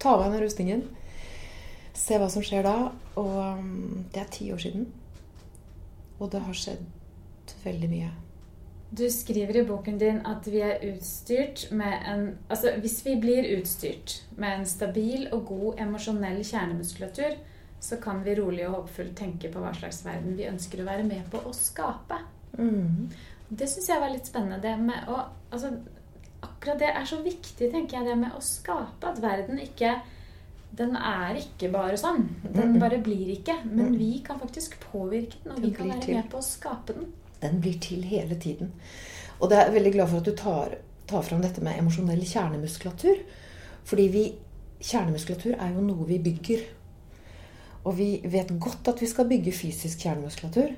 ta 0.00 0.14
av 0.14 0.24
meg 0.24 0.36
den 0.36 0.44
rustningen. 0.46 0.86
Se 1.98 2.16
hva 2.18 2.30
som 2.32 2.44
skjer 2.46 2.64
da. 2.64 2.76
Og 3.20 3.36
um, 3.60 4.06
det 4.14 4.22
er 4.22 4.32
ti 4.32 4.48
år 4.54 4.62
siden. 4.62 4.88
Og 6.20 6.30
det 6.32 6.42
har 6.46 6.56
skjedd 6.56 6.99
veldig 7.64 7.88
mye. 7.90 8.10
Du 8.90 9.04
skriver 9.10 9.60
i 9.60 9.62
boken 9.68 9.98
din 10.00 10.16
at 10.26 10.46
vi 10.50 10.60
er 10.66 10.80
utstyrt 10.88 11.68
med 11.70 11.92
en 12.10 12.24
Altså 12.50 12.72
hvis 12.82 12.96
vi 13.06 13.14
blir 13.22 13.46
utstyrt 13.58 14.16
med 14.36 14.58
en 14.58 14.66
stabil 14.66 15.28
og 15.32 15.44
god 15.46 15.78
emosjonell 15.84 16.40
kjernemuskulatur, 16.44 17.36
så 17.80 17.96
kan 18.02 18.24
vi 18.24 18.34
rolig 18.34 18.66
og 18.66 18.74
håpefullt 18.74 19.14
tenke 19.16 19.48
på 19.52 19.62
hva 19.62 19.70
slags 19.78 20.02
verden 20.04 20.34
vi 20.36 20.48
ønsker 20.50 20.82
å 20.82 20.88
være 20.88 21.06
med 21.06 21.22
på 21.30 21.38
å 21.46 21.52
skape. 21.54 22.18
Mm. 22.58 23.06
Det 23.48 23.68
syns 23.70 23.88
jeg 23.88 24.00
var 24.02 24.10
litt 24.10 24.26
spennende. 24.26 24.60
Det 24.62 24.74
med 24.78 25.08
å 25.08 25.22
Altså 25.50 25.70
akkurat 26.42 26.78
det 26.78 26.90
er 26.90 27.06
så 27.08 27.16
viktig, 27.22 27.70
tenker 27.72 27.96
jeg, 27.96 28.06
det 28.06 28.18
med 28.18 28.34
å 28.36 28.42
skape. 28.42 29.06
At 29.06 29.22
verden 29.22 29.58
ikke 29.58 30.00
Den 30.76 30.94
er 30.94 31.34
ikke 31.34 31.66
bare 31.72 31.96
sånn. 31.98 32.28
Den 32.44 32.76
Mm. 32.76 32.78
bare 32.78 32.98
blir 33.02 33.26
ikke. 33.34 33.56
Men 33.64 33.96
vi 33.98 34.20
kan 34.24 34.38
faktisk 34.38 34.76
påvirke 34.92 35.36
den, 35.42 35.52
og 35.52 35.62
vi 35.62 35.70
kan 35.74 35.88
være 35.88 36.14
med 36.14 36.30
på 36.30 36.38
å 36.38 36.46
skape 36.46 36.94
den. 36.94 37.12
Den 37.42 37.60
blir 37.62 37.78
til 37.80 38.04
hele 38.04 38.36
tiden. 38.40 38.72
Og 39.40 39.48
det 39.50 39.58
er 39.58 39.68
jeg 39.68 39.76
veldig 39.78 39.92
glad 39.94 40.10
for 40.10 40.20
at 40.20 40.28
du 40.28 40.36
tar, 40.36 40.74
tar 41.08 41.24
fram 41.26 41.40
dette 41.44 41.62
med 41.64 41.78
emosjonell 41.80 42.22
kjernemuskulatur. 42.28 43.22
Fordi 43.88 44.06
vi, 44.12 44.26
kjernemuskulatur 44.84 45.56
er 45.56 45.72
jo 45.74 45.86
noe 45.86 46.06
vi 46.08 46.20
bygger. 46.22 46.66
Og 47.88 47.96
vi 47.96 48.10
vet 48.28 48.52
godt 48.60 48.92
at 48.92 49.00
vi 49.00 49.08
skal 49.08 49.28
bygge 49.30 49.54
fysisk 49.56 50.04
kjernemuskulatur. 50.04 50.74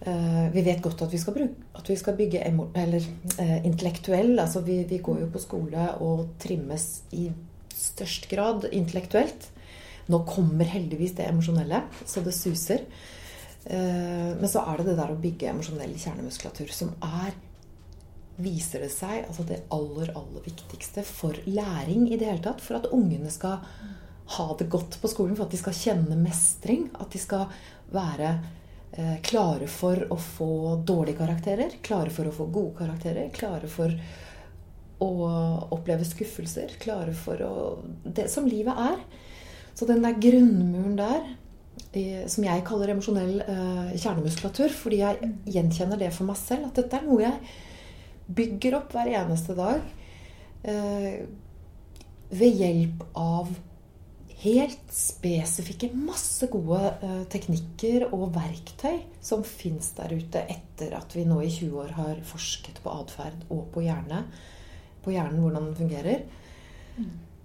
Eh, 0.00 0.46
vi 0.54 0.62
vet 0.62 0.80
godt 0.82 1.02
at 1.04 1.12
vi 1.12 1.20
skal, 1.20 1.34
bruke, 1.34 1.68
at 1.76 1.90
vi 1.90 1.96
skal 1.98 2.16
bygge 2.16 2.40
eller, 2.46 3.04
eh, 3.38 3.66
intellektuell. 3.66 4.38
Altså 4.38 4.60
vi, 4.64 4.82
vi 4.88 4.98
går 4.98 5.20
jo 5.20 5.30
på 5.34 5.42
skole 5.42 5.90
og 6.00 6.26
trimmes 6.40 7.02
i 7.12 7.28
størst 7.74 8.28
grad 8.30 8.68
intellektuelt. 8.72 9.50
Nå 10.08 10.22
kommer 10.24 10.64
heldigvis 10.64 11.18
det 11.18 11.28
emosjonelle, 11.28 11.82
så 12.06 12.22
det 12.24 12.32
suser. 12.34 12.86
Eh, 13.64 14.32
men 14.38 14.48
så 14.48 14.62
er 14.64 14.80
det 14.80 14.90
det 14.90 14.98
der 15.00 15.12
å 15.12 15.20
bygge 15.20 15.50
emosjonell 15.50 15.94
kjernemuskulatur 15.98 16.72
som 16.72 16.94
er 17.04 17.36
viser 18.38 18.84
det 18.84 18.92
seg 18.94 19.24
altså 19.24 19.42
det 19.48 19.64
aller, 19.74 20.12
aller 20.14 20.44
viktigste 20.44 21.02
for 21.02 21.34
læring 21.50 22.06
i 22.06 22.18
det 22.18 22.28
hele 22.28 22.44
tatt. 22.44 22.62
For 22.62 22.78
at 22.78 22.90
ungene 22.94 23.32
skal 23.34 23.64
ha 24.38 24.46
det 24.58 24.68
godt 24.70 25.00
på 25.02 25.10
skolen, 25.10 25.34
for 25.36 25.48
at 25.48 25.56
de 25.56 25.60
skal 25.60 25.76
kjenne 25.76 26.20
mestring. 26.20 26.86
At 27.00 27.10
de 27.14 27.20
skal 27.22 27.48
være 27.94 28.30
eh, 28.92 29.18
klare 29.26 29.68
for 29.72 30.06
å 30.12 30.20
få 30.22 30.52
dårlige 30.86 31.18
karakterer, 31.22 31.78
klare 31.82 32.14
for 32.14 32.30
å 32.30 32.36
få 32.36 32.48
gode 32.52 32.76
karakterer, 32.78 33.32
klare 33.34 33.70
for 33.72 33.94
å 34.98 35.10
oppleve 35.74 36.06
skuffelser, 36.06 36.74
klare 36.82 37.14
for 37.14 37.42
å 37.46 37.52
Det 38.02 38.26
som 38.30 38.48
livet 38.50 38.78
er. 38.82 39.02
Så 39.78 39.86
den 39.86 40.02
der 40.02 40.16
grunnmuren 40.18 40.96
der, 40.98 41.26
som 42.30 42.44
jeg 42.46 42.64
kaller 42.66 42.92
emosjonell 42.92 43.40
eh, 43.42 43.94
kjernemuskulatur, 43.96 44.72
fordi 44.74 45.00
jeg 45.02 45.32
gjenkjenner 45.54 46.00
det 46.00 46.10
for 46.14 46.28
meg 46.28 46.38
selv, 46.40 46.68
at 46.68 46.80
dette 46.80 46.98
er 46.98 47.06
noe 47.06 47.22
jeg 47.24 47.54
bygger 48.38 48.76
opp 48.78 48.92
hver 48.92 49.08
eneste 49.22 49.56
dag 49.56 49.80
eh, 50.68 51.24
ved 52.28 52.60
hjelp 52.60 53.06
av 53.16 53.54
helt 54.38 54.92
spesifikke, 54.94 55.90
masse 55.96 56.46
gode 56.52 56.78
eh, 57.02 57.22
teknikker 57.32 58.06
og 58.12 58.28
verktøy 58.36 59.00
som 59.24 59.42
fins 59.46 59.90
der 59.96 60.14
ute 60.14 60.44
etter 60.44 60.94
at 60.98 61.16
vi 61.16 61.26
nå 61.26 61.40
i 61.42 61.50
20 61.50 61.80
år 61.82 61.96
har 61.96 62.20
forsket 62.26 62.78
på 62.84 62.92
atferd 62.94 63.48
og 63.48 63.66
på 63.74 63.82
hjerne, 63.86 64.22
på 65.02 65.14
hjernen, 65.14 65.40
hvordan 65.42 65.70
den 65.70 65.78
fungerer. 65.78 66.26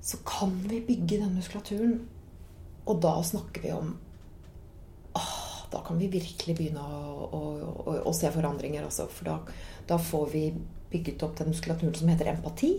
Så 0.03 0.19
kan 0.27 0.53
vi 0.67 0.83
bygge 0.83 1.21
den 1.21 1.37
muskulaturen. 1.37 2.01
Og 2.83 2.99
da 2.99 3.13
snakker 3.23 3.63
vi 3.63 3.71
om 3.71 3.93
åh, 5.19 5.39
Da 5.73 5.81
kan 5.81 5.97
vi 5.97 6.07
virkelig 6.07 6.53
begynne 6.57 6.81
å, 6.85 7.29
å, 7.33 7.39
å, 7.85 7.93
å 8.05 8.11
se 8.13 8.29
forandringer. 8.31 8.83
Altså, 8.85 9.07
for 9.09 9.25
da, 9.25 9.37
da 9.89 9.97
får 9.97 10.27
vi 10.33 10.43
bygget 10.91 11.23
opp 11.25 11.39
den 11.39 11.49
muskulaturen 11.49 11.95
som 11.97 12.11
heter 12.11 12.29
empati. 12.29 12.75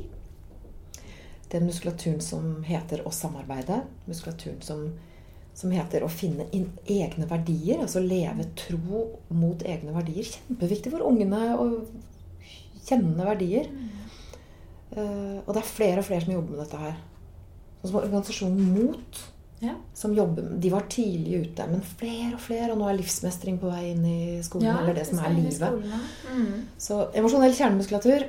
Den 1.50 1.66
muskulaturen 1.66 2.22
som 2.22 2.62
heter 2.66 3.02
å 3.02 3.10
samarbeide. 3.10 3.80
Muskulaturen 4.06 4.62
som, 4.62 4.86
som 5.58 5.74
heter 5.74 6.06
å 6.06 6.12
finne 6.12 6.46
inn 6.54 6.70
egne 6.86 7.26
verdier. 7.30 7.82
Altså 7.82 8.04
leve 8.04 8.46
tro 8.62 9.08
mot 9.34 9.66
egne 9.66 9.94
verdier. 9.96 10.30
Kjempeviktig 10.30 10.94
for 10.94 11.06
ungene 11.10 11.42
å 11.58 11.68
kjenne 12.84 13.26
verdier. 13.26 13.70
Uh, 14.94 15.42
og 15.42 15.50
det 15.50 15.64
er 15.64 15.74
flere 15.74 16.02
og 16.02 16.06
flere 16.06 16.22
som 16.22 16.36
jobber 16.36 16.54
med 16.54 16.62
dette 16.62 16.78
her. 16.78 16.98
Sånn 17.80 17.90
som 17.90 18.02
organisasjonen 18.04 18.74
MOT. 18.76 19.24
Ja. 19.64 19.74
Som 19.96 20.14
jobber, 20.16 20.46
de 20.60 20.70
var 20.72 20.86
tidlig 20.92 21.40
ute, 21.46 21.66
men 21.70 21.80
flere 21.82 22.34
og 22.36 22.40
flere. 22.44 22.70
Og 22.72 22.78
nå 22.80 22.88
er 22.90 22.98
livsmestring 23.00 23.58
på 23.62 23.70
vei 23.72 23.90
inn 23.92 24.04
i 24.06 24.18
skolen. 24.46 24.76
eller 24.82 24.94
det 24.94 25.06
som 25.08 25.18
er 25.24 25.34
livet. 25.34 25.84
Mm. 26.30 26.64
Så 26.78 27.00
emosjonell 27.14 27.54
kjernemuskulatur 27.56 28.26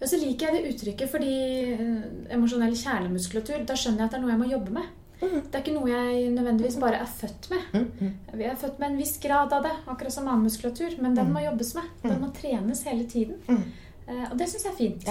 Ja, 0.00 0.08
så 0.10 0.18
liker 0.18 0.48
jeg 0.50 0.56
det 0.64 0.70
uttrykket 0.74 1.10
fordi 1.12 1.34
eh, 1.76 2.06
emosjonell 2.34 2.74
kjernemuskulatur, 2.74 3.60
da 3.68 3.76
skjønner 3.78 4.02
jeg 4.02 4.08
at 4.08 4.16
det 4.16 4.18
er 4.18 4.24
noe 4.24 4.32
jeg 4.32 4.40
må 4.40 4.48
jobbe 4.50 4.74
med. 4.80 4.88
Det 5.22 5.54
er 5.54 5.60
ikke 5.62 5.74
noe 5.76 5.86
jeg 5.92 6.30
nødvendigvis 6.34 6.80
bare 6.82 6.98
er 6.98 7.06
født 7.06 7.44
med. 7.52 7.68
mm, 7.76 7.84
mm. 8.00 8.38
Vi 8.40 8.48
er 8.50 8.56
født 8.58 8.80
med 8.82 8.88
en 8.90 8.96
viss 8.98 9.12
grad 9.22 9.52
av 9.54 9.62
det, 9.62 9.70
akkurat 9.86 10.12
som 10.16 10.26
annen 10.26 10.48
muskulatur, 10.48 10.96
men 11.04 11.14
den 11.14 11.30
må 11.30 11.44
jobbes 11.44 11.70
med. 11.78 11.92
Den 12.02 12.18
må 12.24 12.32
trenes 12.34 12.82
hele 12.88 13.06
tiden. 13.06 13.38
Mm. 13.46 13.62
Eh, 14.08 14.24
Og 14.32 14.34
det 14.40 14.48
syns 14.50 14.64
jeg 14.66 14.72
er 14.72 14.80
fint. 14.80 15.06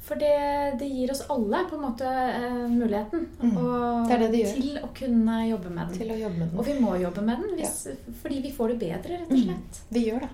Ja. 0.00 0.06
For 0.06 0.16
det, 0.16 0.78
det 0.80 0.86
gir 0.88 1.10
oss 1.12 1.20
alle 1.30 1.58
på 1.68 1.76
en 1.76 1.82
måte 1.84 2.08
eh, 2.08 2.68
muligheten 2.72 3.26
Mm. 3.40 3.56
og, 3.56 4.08
Det 4.08 4.30
det 4.32 4.54
til 4.54 4.78
å 4.80 4.88
kunne 4.96 5.36
jobbe 5.48 5.70
med 5.70 5.88
den. 5.88 5.98
jobbe 6.22 6.38
med 6.38 6.58
Og 6.58 6.66
vi 6.66 6.74
må 6.80 6.94
jobbe 7.00 7.22
med 7.22 7.38
den 7.44 7.58
hvis, 7.60 7.86
fordi 8.22 8.40
vi 8.42 8.52
får 8.52 8.68
det 8.72 8.78
bedre, 8.80 9.18
rett 9.20 9.30
og 9.30 9.42
slett. 9.44 9.80
Vi 9.90 10.04
gjør 10.08 10.20
det. 10.24 10.30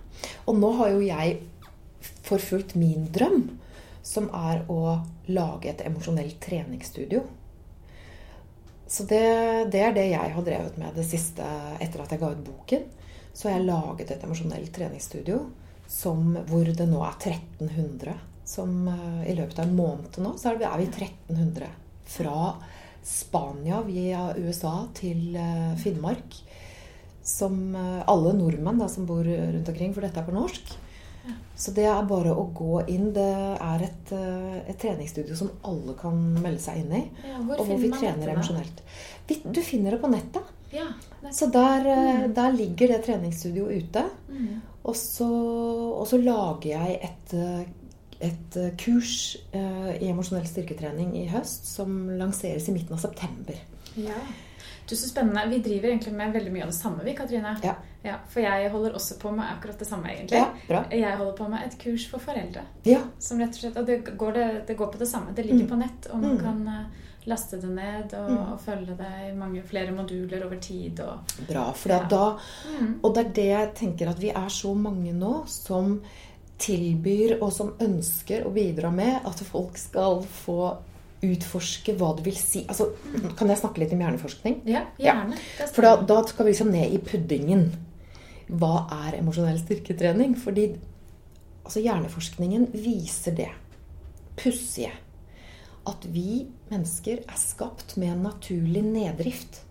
Og 0.47 0.59
nå 0.59 0.71
har 0.79 0.91
jo 0.95 1.01
jeg 1.01 1.41
forfulgt 2.23 2.75
min 2.79 3.09
drøm, 3.13 3.59
som 4.03 4.29
er 4.35 4.63
å 4.71 5.01
lage 5.29 5.69
et 5.73 5.83
emosjonelt 5.87 6.39
treningsstudio. 6.41 7.25
Så 8.87 9.03
det, 9.11 9.71
det 9.75 9.81
er 9.83 9.93
det 9.97 10.07
jeg 10.13 10.31
har 10.37 10.43
drevet 10.47 10.79
med 10.79 10.95
det 10.95 11.05
siste 11.09 11.43
etter 11.83 12.05
at 12.05 12.13
jeg 12.15 12.21
ga 12.23 12.31
ut 12.31 12.45
boken. 12.47 12.85
Så 13.35 13.49
har 13.49 13.59
jeg 13.59 13.67
laget 13.67 14.11
et 14.15 14.23
emosjonelt 14.25 14.71
treningsstudio 14.73 15.41
som, 15.91 16.37
hvor 16.47 16.65
det 16.71 16.87
nå 16.89 17.03
er 17.03 17.19
1300. 17.19 18.15
Som 18.47 18.89
eh, 18.89 19.23
i 19.33 19.37
løpet 19.37 19.59
av 19.59 19.67
en 19.67 19.77
måned 19.77 20.19
nå, 20.23 20.37
så 20.39 20.53
er 20.53 20.61
vi, 20.61 20.69
er 20.69 20.85
1300. 20.87 21.71
Fra 22.07 22.41
Spania 23.07 23.81
via 23.87 24.29
USA 24.39 24.87
til 24.95 25.35
eh, 25.35 25.75
Finnmark. 25.83 26.41
Som 27.27 27.75
eh, 27.75 28.03
alle 28.07 28.35
nordmenn 28.39 28.83
da, 28.83 28.91
som 28.91 29.09
bor 29.09 29.27
rundt 29.27 29.73
omkring, 29.73 29.95
for 29.95 30.07
dette 30.07 30.23
er 30.23 30.29
på 30.29 30.37
norsk. 30.37 30.77
Så 31.59 31.73
det 31.75 31.89
er 31.91 32.05
bare 32.07 32.31
å 32.39 32.45
gå 32.55 32.85
inn. 32.93 33.09
Det 33.17 33.31
er 33.59 33.83
et, 33.83 34.11
et 34.15 34.77
treningsstudio 34.79 35.35
som 35.35 35.49
alle 35.67 35.97
kan 35.99 36.21
melde 36.37 36.63
seg 36.63 36.85
inn 36.85 36.93
i. 36.95 37.01
Ja, 37.27 37.41
hvor 37.41 37.65
Og 37.65 37.73
hvor 37.73 37.81
vi 37.83 37.91
trener 37.91 38.31
emosjonelt. 38.31 38.85
Du 39.27 39.59
finner 39.65 39.97
det 39.97 40.03
på 40.05 40.13
nettet. 40.13 40.53
Ja, 40.71 40.87
det 41.23 41.35
Så 41.35 41.47
der, 41.47 41.87
eh, 41.87 42.31
der 42.31 42.53
ligger 42.53 42.89
det 42.89 43.05
treningsstudioet 43.05 43.83
ute. 43.83 44.05
Mm. 44.29 44.61
Og 44.83 44.97
så, 44.97 45.29
og 46.01 46.07
så 46.07 46.19
lager 46.19 46.71
jeg 46.71 46.99
et, 47.03 47.35
et 48.21 48.57
eh, 48.57 48.71
kurs 48.79 49.37
eh, 49.53 49.97
i 50.03 50.09
emosjonell 50.11 50.47
styrketrening 50.49 51.15
i 51.17 51.27
høst 51.29 51.67
som 51.67 52.09
lanseres 52.19 52.69
i 52.69 52.73
midten 52.73 52.95
av 52.97 52.99
september. 53.05 53.55
Ja. 53.97 54.15
Du, 54.89 54.95
Så 54.97 55.09
spennende. 55.09 55.43
Vi 55.51 55.59
driver 55.59 55.89
egentlig 55.89 56.13
med 56.15 56.33
veldig 56.33 56.53
mye 56.53 56.63
av 56.63 56.69
det 56.71 56.77
samme, 56.79 57.03
vi, 57.05 57.15
Katrine. 57.19 57.57
Ja. 57.65 57.75
Ja, 58.07 58.17
for 58.31 58.41
jeg 58.41 58.69
holder 58.71 58.95
også 58.95 59.17
på 59.19 59.33
med 59.35 59.45
akkurat 59.51 59.79
det 59.79 59.87
samme, 59.89 60.13
egentlig. 60.13 60.39
Ja, 60.39 60.45
bra. 60.69 60.85
Jeg 60.95 61.17
holder 61.19 61.33
på 61.41 61.49
med 61.51 61.65
et 61.67 61.75
kurs 61.83 62.05
for 62.07 62.23
foreldre. 62.23 62.63
Ja, 62.87 63.01
Som 63.19 63.41
rett 63.43 63.49
og 63.57 63.59
slett, 63.65 63.77
og 63.81 63.87
det 63.87 63.97
går, 64.17 64.33
det, 64.37 64.45
det 64.69 64.77
går 64.79 64.93
på 64.93 64.99
det 65.01 65.09
samme. 65.11 65.35
Det 65.35 65.45
ligger 65.47 65.65
Mm. 65.65 65.71
på 65.73 65.77
nett, 65.81 66.07
og 66.13 66.21
man 66.23 66.37
Mm. 66.37 66.41
kan 66.45 66.69
eh, 66.69 66.85
laste 67.27 67.61
det 67.61 67.69
ned 67.75 68.15
og, 68.15 68.31
Mm. 68.31 68.53
og 68.53 68.61
følge 68.61 68.97
det 68.97 69.11
i 69.31 69.35
mange 69.35 69.63
flere 69.67 69.91
moduler 69.91 70.45
over 70.47 70.61
tid. 70.61 71.01
Og, 71.01 71.19
bra. 71.49 71.73
For 71.73 71.89
da 72.09 72.37
mm. 72.81 73.01
Og 73.03 73.15
det 73.15 73.27
er 73.27 73.33
det 73.33 73.47
jeg 73.47 73.75
tenker 73.75 74.09
at 74.11 74.21
vi 74.23 74.29
er 74.31 74.49
så 74.49 74.75
mange 74.75 75.13
nå 75.13 75.49
som 75.49 76.01
tilbyr 76.59 77.37
og 77.41 77.51
som 77.53 77.75
ønsker 77.83 78.47
å 78.47 78.53
bidra 78.55 78.91
med 78.95 79.27
at 79.29 79.43
folk 79.45 79.77
skal 79.79 80.23
få 80.45 80.77
utforske 81.27 81.95
hva 81.97 82.13
det 82.17 82.27
vil 82.27 82.37
si. 82.39 82.63
Altså, 82.69 82.91
kan 83.39 83.49
jeg 83.51 83.61
snakke 83.61 83.83
litt 83.83 83.95
om 83.97 84.03
hjerneforskning? 84.05 84.61
Ja, 84.69 84.87
Ja. 84.99 85.15
gjerne. 85.15 85.39
Er 85.61 85.67
For 85.73 85.83
da, 85.83 85.97
da 86.03 86.23
skal 86.27 86.47
vi 86.47 86.53
liksom 86.53 86.71
ned 86.71 86.93
i 86.93 86.99
puddingen. 86.99 87.71
Hva 88.49 88.87
er 89.07 89.19
emosjonell 89.19 89.59
styrketrening? 89.59 90.37
Fordi 90.39 90.69
altså, 91.65 91.81
hjerneforskningen 91.83 92.69
viser 92.73 93.35
det 93.37 93.51
pussige 94.37 94.93
at 95.87 96.07
vi 96.11 96.47
mennesker 96.71 97.23
er 97.29 97.39
skapt 97.39 97.97
med 97.97 98.13
en 98.13 98.23
naturlig 98.27 98.83
neddrift. 98.85 99.63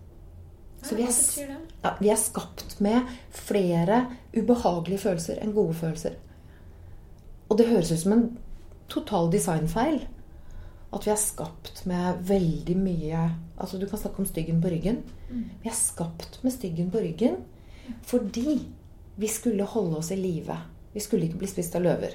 Så 0.82 0.94
vi 0.96 1.02
er, 1.02 1.56
ja, 1.82 1.94
vi 2.00 2.10
er 2.12 2.20
skapt 2.20 2.78
med 2.80 3.08
flere 3.34 4.06
ubehagelige 4.36 5.02
følelser 5.02 5.40
enn 5.42 5.54
gode 5.56 5.74
følelser. 5.74 6.16
Og 7.50 7.58
det 7.58 7.68
høres 7.70 7.92
ut 7.92 8.00
som 8.02 8.12
en 8.16 8.24
total 8.92 9.30
designfeil. 9.32 10.00
At 10.94 11.04
vi 11.06 11.10
er 11.12 11.18
skapt 11.20 11.82
med 11.90 12.22
veldig 12.28 12.76
mye 12.78 13.24
Altså 13.58 13.78
Du 13.80 13.86
kan 13.90 13.98
snakke 13.98 14.20
om 14.22 14.26
styggen 14.28 14.60
på 14.62 14.70
ryggen. 14.70 15.00
Vi 15.62 15.68
er 15.70 15.74
skapt 15.76 16.38
med 16.44 16.52
styggen 16.54 16.90
på 16.94 17.02
ryggen 17.02 17.42
fordi 18.06 18.58
vi 19.16 19.28
skulle 19.30 19.62
holde 19.64 19.96
oss 20.00 20.10
i 20.10 20.16
live. 20.18 20.56
Vi 20.92 21.00
skulle 21.00 21.26
ikke 21.28 21.38
bli 21.38 21.46
spist 21.48 21.76
av 21.78 21.82
løver. 21.86 22.14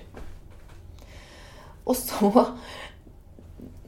Og 1.85 1.95
så 1.95 2.31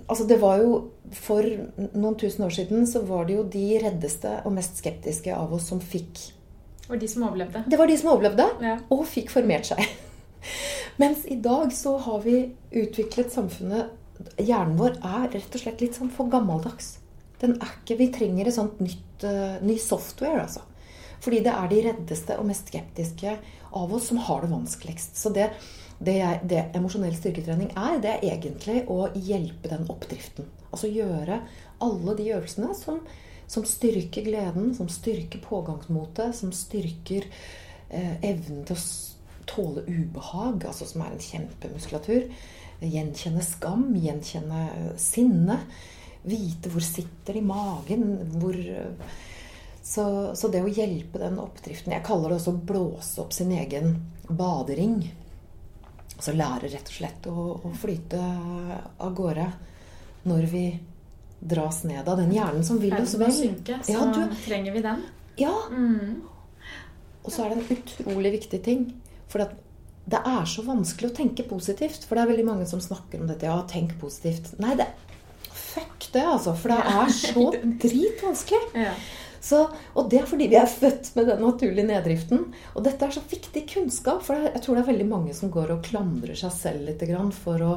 Altså, 0.09 0.25
det 0.27 0.37
var 0.41 0.57
jo 0.59 0.89
For 1.15 1.45
noen 1.93 2.15
tusen 2.19 2.43
år 2.43 2.49
siden 2.55 2.87
så 2.89 3.03
var 3.07 3.25
det 3.27 3.35
jo 3.37 3.43
de 3.53 3.65
reddeste 3.83 4.31
og 4.43 4.55
mest 4.55 4.79
skeptiske 4.81 5.31
av 5.35 5.53
oss 5.53 5.67
som 5.69 5.79
fikk 5.79 6.19
Og 6.89 6.97
de 6.99 7.07
som 7.07 7.23
overlevde. 7.27 7.63
Det 7.69 7.77
var 7.79 7.87
de 7.87 7.97
som 7.97 8.09
overlevde 8.11 8.47
Ja. 8.61 8.77
og 8.91 9.05
fikk 9.07 9.29
formert 9.31 9.69
seg. 9.69 9.79
Mens 11.01 11.25
i 11.25 11.35
dag 11.41 11.73
så 11.73 11.97
har 11.97 12.21
vi 12.21 12.37
utviklet 12.71 13.33
samfunnet 13.33 13.99
Hjernen 14.37 14.77
vår 14.77 14.99
er 15.01 15.31
rett 15.33 15.55
og 15.57 15.61
slett 15.63 15.81
litt 15.81 15.97
sånn 15.97 16.11
for 16.13 16.29
gammeldags. 16.31 16.99
Den 17.41 17.57
er 17.57 17.71
ikke, 17.81 17.97
Vi 17.99 18.11
trenger 18.13 18.47
et 18.47 18.55
sånt 18.55 18.77
nytt, 18.79 19.25
uh, 19.25 19.57
ny 19.65 19.75
software, 19.81 20.45
altså. 20.45 20.61
Fordi 21.23 21.39
det 21.43 21.51
er 21.51 21.71
de 21.71 21.79
reddeste 21.87 22.37
og 22.39 22.47
mest 22.47 22.69
skeptiske 22.69 23.33
av 23.73 23.93
oss 23.95 24.09
som 24.11 24.19
har 24.27 24.43
det 24.43 24.51
vanskeligst. 24.51 25.17
Så 25.19 25.31
det, 25.35 25.49
det, 26.03 26.19
det 26.47 26.61
emosjonell 26.77 27.15
styrketrening 27.17 27.71
er, 27.79 27.99
det 28.03 28.13
er 28.13 28.25
egentlig 28.35 28.83
å 28.91 29.07
hjelpe 29.15 29.71
den 29.71 29.87
oppdriften. 29.91 30.49
Altså 30.69 30.91
gjøre 30.91 31.41
alle 31.83 32.17
de 32.19 32.29
øvelsene 32.35 32.73
som, 32.77 33.01
som 33.47 33.65
styrker 33.67 34.27
gleden, 34.27 34.73
som 34.77 34.91
styrker 34.91 35.41
pågangsmotet, 35.43 36.35
som 36.35 36.51
styrker 36.55 37.27
eh, 37.89 38.15
evnen 38.19 38.65
til 38.67 38.75
å 38.75 38.83
tåle 39.49 39.83
ubehag, 39.87 40.65
altså 40.69 40.85
som 40.89 41.01
er 41.05 41.13
en 41.15 41.23
kjempemuskulatur. 41.23 42.29
Gjenkjenne 42.83 43.43
skam, 43.45 43.85
gjenkjenne 43.95 44.63
eh, 44.69 44.95
sinne. 44.99 45.59
Vite 46.23 46.69
hvor 46.71 46.83
sitter 46.83 47.33
det 47.35 47.41
i 47.41 47.45
magen. 47.47 48.05
Hvor 48.39 48.55
eh, 48.55 49.17
så, 49.83 50.05
så 50.35 50.47
det 50.47 50.61
å 50.63 50.71
hjelpe 50.71 51.19
den 51.19 51.35
oppdriften 51.43 51.91
Jeg 51.91 52.05
kaller 52.07 52.31
det 52.31 52.37
også 52.39 52.53
å 52.55 52.61
blåse 52.71 53.19
opp 53.23 53.33
sin 53.35 53.51
egen 53.51 53.97
badering. 54.29 55.01
Altså 56.15 56.31
lære 56.37 56.69
rett 56.71 56.87
og 56.87 56.95
slett 56.95 57.27
å, 57.27 57.47
å 57.67 57.71
flyte 57.75 58.19
av 59.03 59.13
gårde 59.17 59.47
når 60.29 60.45
vi 60.47 60.65
dras 61.43 61.81
ned 61.83 62.07
av 62.07 62.15
den 62.21 62.31
hjernen 62.31 62.63
som 62.63 62.77
vil 62.79 62.93
oss 62.95 63.17
vel. 63.19 63.33
synke, 63.35 63.81
så 63.83 63.91
Ja, 63.97 64.05
du, 64.15 64.35
trenger 64.45 64.71
vi 64.71 64.83
den. 64.85 65.01
ja, 65.41 65.51
Mm. 65.69 66.21
og 67.25 67.31
så 67.31 67.43
er 67.43 67.49
det 67.49 67.57
en 67.57 67.77
utrolig 67.77 68.31
viktig 68.37 68.61
ting. 68.63 68.85
For 69.33 69.45
at 69.47 69.57
det 70.03 70.19
er 70.27 70.45
så 70.49 70.65
vanskelig 70.67 71.09
å 71.09 71.15
tenke 71.15 71.45
positivt. 71.47 72.05
For 72.05 72.15
det 72.15 72.25
er 72.25 72.31
veldig 72.33 72.47
mange 72.47 72.69
som 72.69 72.81
snakker 72.83 73.23
om 73.23 73.29
dette. 73.31 73.47
Ja, 73.49 73.57
tenk 73.69 73.95
positivt. 74.01 74.53
Nei, 74.61 74.77
det 74.79 74.91
Fuck 75.73 76.05
det, 76.13 76.21
altså. 76.21 76.53
For 76.57 76.69
det 76.69 76.81
er 76.85 77.11
så 77.13 77.43
dritvanskelig. 77.85 78.65
Ja. 78.77 78.93
Så, 79.43 79.65
og 79.97 80.05
det 80.11 80.21
er 80.21 80.27
fordi 80.29 80.45
vi 80.51 80.55
er 80.55 80.69
født 80.69 81.09
med 81.17 81.27
den 81.27 81.41
naturlige 81.43 81.87
neddriften. 81.87 82.45
Og 82.77 82.85
dette 82.85 83.07
er 83.07 83.15
så 83.15 83.23
viktig 83.27 83.65
kunnskap, 83.73 84.21
for 84.23 84.39
jeg 84.45 84.61
tror 84.63 84.77
det 84.77 84.83
er 84.85 84.91
veldig 84.93 85.07
mange 85.09 85.35
som 85.35 85.51
går 85.51 85.73
og 85.73 85.83
klandrer 85.87 86.37
seg 86.39 86.53
selv 86.55 86.85
litt 86.87 87.03
grann 87.09 87.33
for 87.35 87.65
å, 87.65 87.73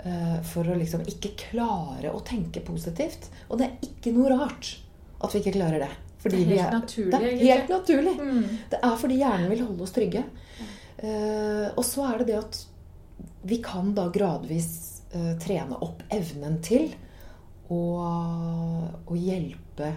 eh, 0.00 0.38
for 0.48 0.70
å 0.70 0.78
liksom 0.78 1.04
ikke 1.10 1.34
klare 1.42 2.14
å 2.14 2.22
tenke 2.24 2.62
positivt. 2.64 3.28
Og 3.50 3.60
det 3.60 3.68
er 3.68 3.90
ikke 3.90 4.14
noe 4.16 4.32
rart 4.32 4.76
at 5.18 5.34
vi 5.34 5.42
ikke 5.42 5.58
klarer 5.58 5.84
det. 5.84 5.92
Fordi 6.22 6.38
Det 6.38 6.46
er 6.46 6.48
vi 6.48 6.58
helt 6.58 6.78
naturlig, 6.78 7.12
Det 7.12 7.26
er 7.26 7.44
helt 7.44 7.68
naturlig. 7.68 8.14
Mm. 8.18 8.46
Det 8.70 8.78
er 8.82 8.96
fordi 9.02 9.18
hjernen 9.20 9.50
vil 9.50 9.66
holde 9.66 9.84
oss 9.84 9.94
trygge. 9.94 10.24
Eh, 10.98 11.68
og 11.78 11.84
så 11.86 12.06
er 12.12 12.18
det 12.22 12.26
det 12.32 12.38
at 12.40 12.60
vi 13.48 13.60
kan 13.62 13.92
da 13.94 14.08
gradvis 14.12 14.70
eh, 15.14 15.34
trene 15.42 15.78
opp 15.84 16.02
evnen 16.12 16.58
til 16.66 16.90
å, 17.70 19.14
hjelpe, 19.14 19.92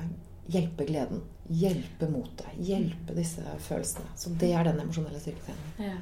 hjelpe 0.51 0.85
gleden. 0.89 1.21
Hjelpe 1.51 2.07
motet. 2.11 2.47
Hjelpe 2.63 3.15
disse 3.17 3.43
følelsene. 3.65 4.07
Så 4.19 4.31
det 4.39 4.53
er 4.55 4.67
den 4.69 4.79
emosjonelle 4.83 5.19
styrketreningen. 5.19 5.89
Ja. 5.89 5.97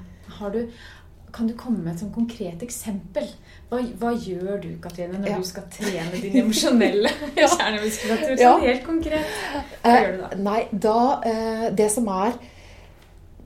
Kan 1.32 1.46
du 1.48 1.54
komme 1.54 1.84
med 1.86 1.94
et 1.94 2.02
sånn 2.02 2.14
konkret 2.14 2.64
eksempel? 2.66 3.28
Hva, 3.70 3.80
hva 4.02 4.12
gjør 4.18 4.62
du, 4.64 4.70
Katrine, 4.82 5.20
når 5.22 5.30
Ja. 5.30 5.38
du 5.38 5.46
skal 5.46 5.68
trene 5.74 6.22
din 6.22 6.38
emosjonelle 6.44 7.12
kjernemuskulatur? 7.38 8.32
Sånn 8.34 8.42
Ja. 8.42 8.56
helt 8.66 8.86
konkret. 8.86 9.36
Hva 9.84 9.94
gjør 10.00 10.16
du 10.16 10.22
da? 10.24 10.30
Eh, 10.34 10.40
nei, 10.50 10.62
da 10.74 10.96
eh, 11.30 11.68
Det 11.78 11.90
som 11.94 12.10
er 12.10 12.34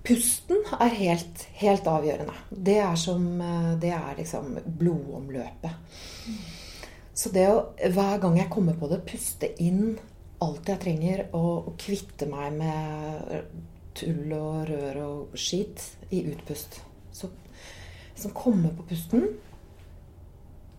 Pusten 0.04 0.66
er 0.84 0.96
helt, 1.00 1.46
helt 1.62 1.86
avgjørende. 1.88 2.36
Det 2.52 2.80
er 2.84 2.96
som 3.00 3.28
eh, 3.42 3.70
Det 3.80 3.94
er 3.96 4.18
liksom 4.18 4.58
blodomløpet. 4.66 6.00
Så 7.14 7.30
det 7.32 7.46
å 7.48 7.60
hver 7.94 8.18
gang 8.20 8.40
jeg 8.42 8.52
kommer 8.52 8.76
på 8.76 8.90
det, 8.92 9.04
puste 9.08 9.48
inn 9.62 9.94
alt 10.44 10.68
jeg 10.68 10.82
trenger, 10.82 11.28
og, 11.38 11.70
og 11.70 11.78
kvitte 11.80 12.28
meg 12.28 12.58
med 12.58 13.46
tull 13.96 14.34
og 14.36 14.66
rør 14.68 15.00
og 15.06 15.38
skit 15.40 15.86
i 16.12 16.24
utpust. 16.34 16.82
Så 17.14 17.30
liksom 18.14 18.34
komme 18.36 18.74
på 18.76 18.88
pusten, 18.90 19.28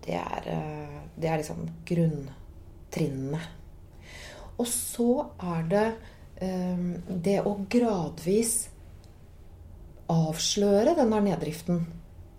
det 0.04 0.18
er, 0.20 0.48
eh, 0.52 0.98
det 1.16 1.30
er 1.30 1.40
liksom 1.40 1.64
grunntrinnene. 1.88 3.40
Og 4.58 4.66
så 4.68 5.08
er 5.40 5.64
det 5.70 5.87
eh, 6.44 6.84
det 7.08 7.40
å 7.46 7.56
gradvis 7.70 8.56
avsløre 10.11 10.97
den 10.99 11.12
der 11.12 11.25
neddriften. 11.25 11.85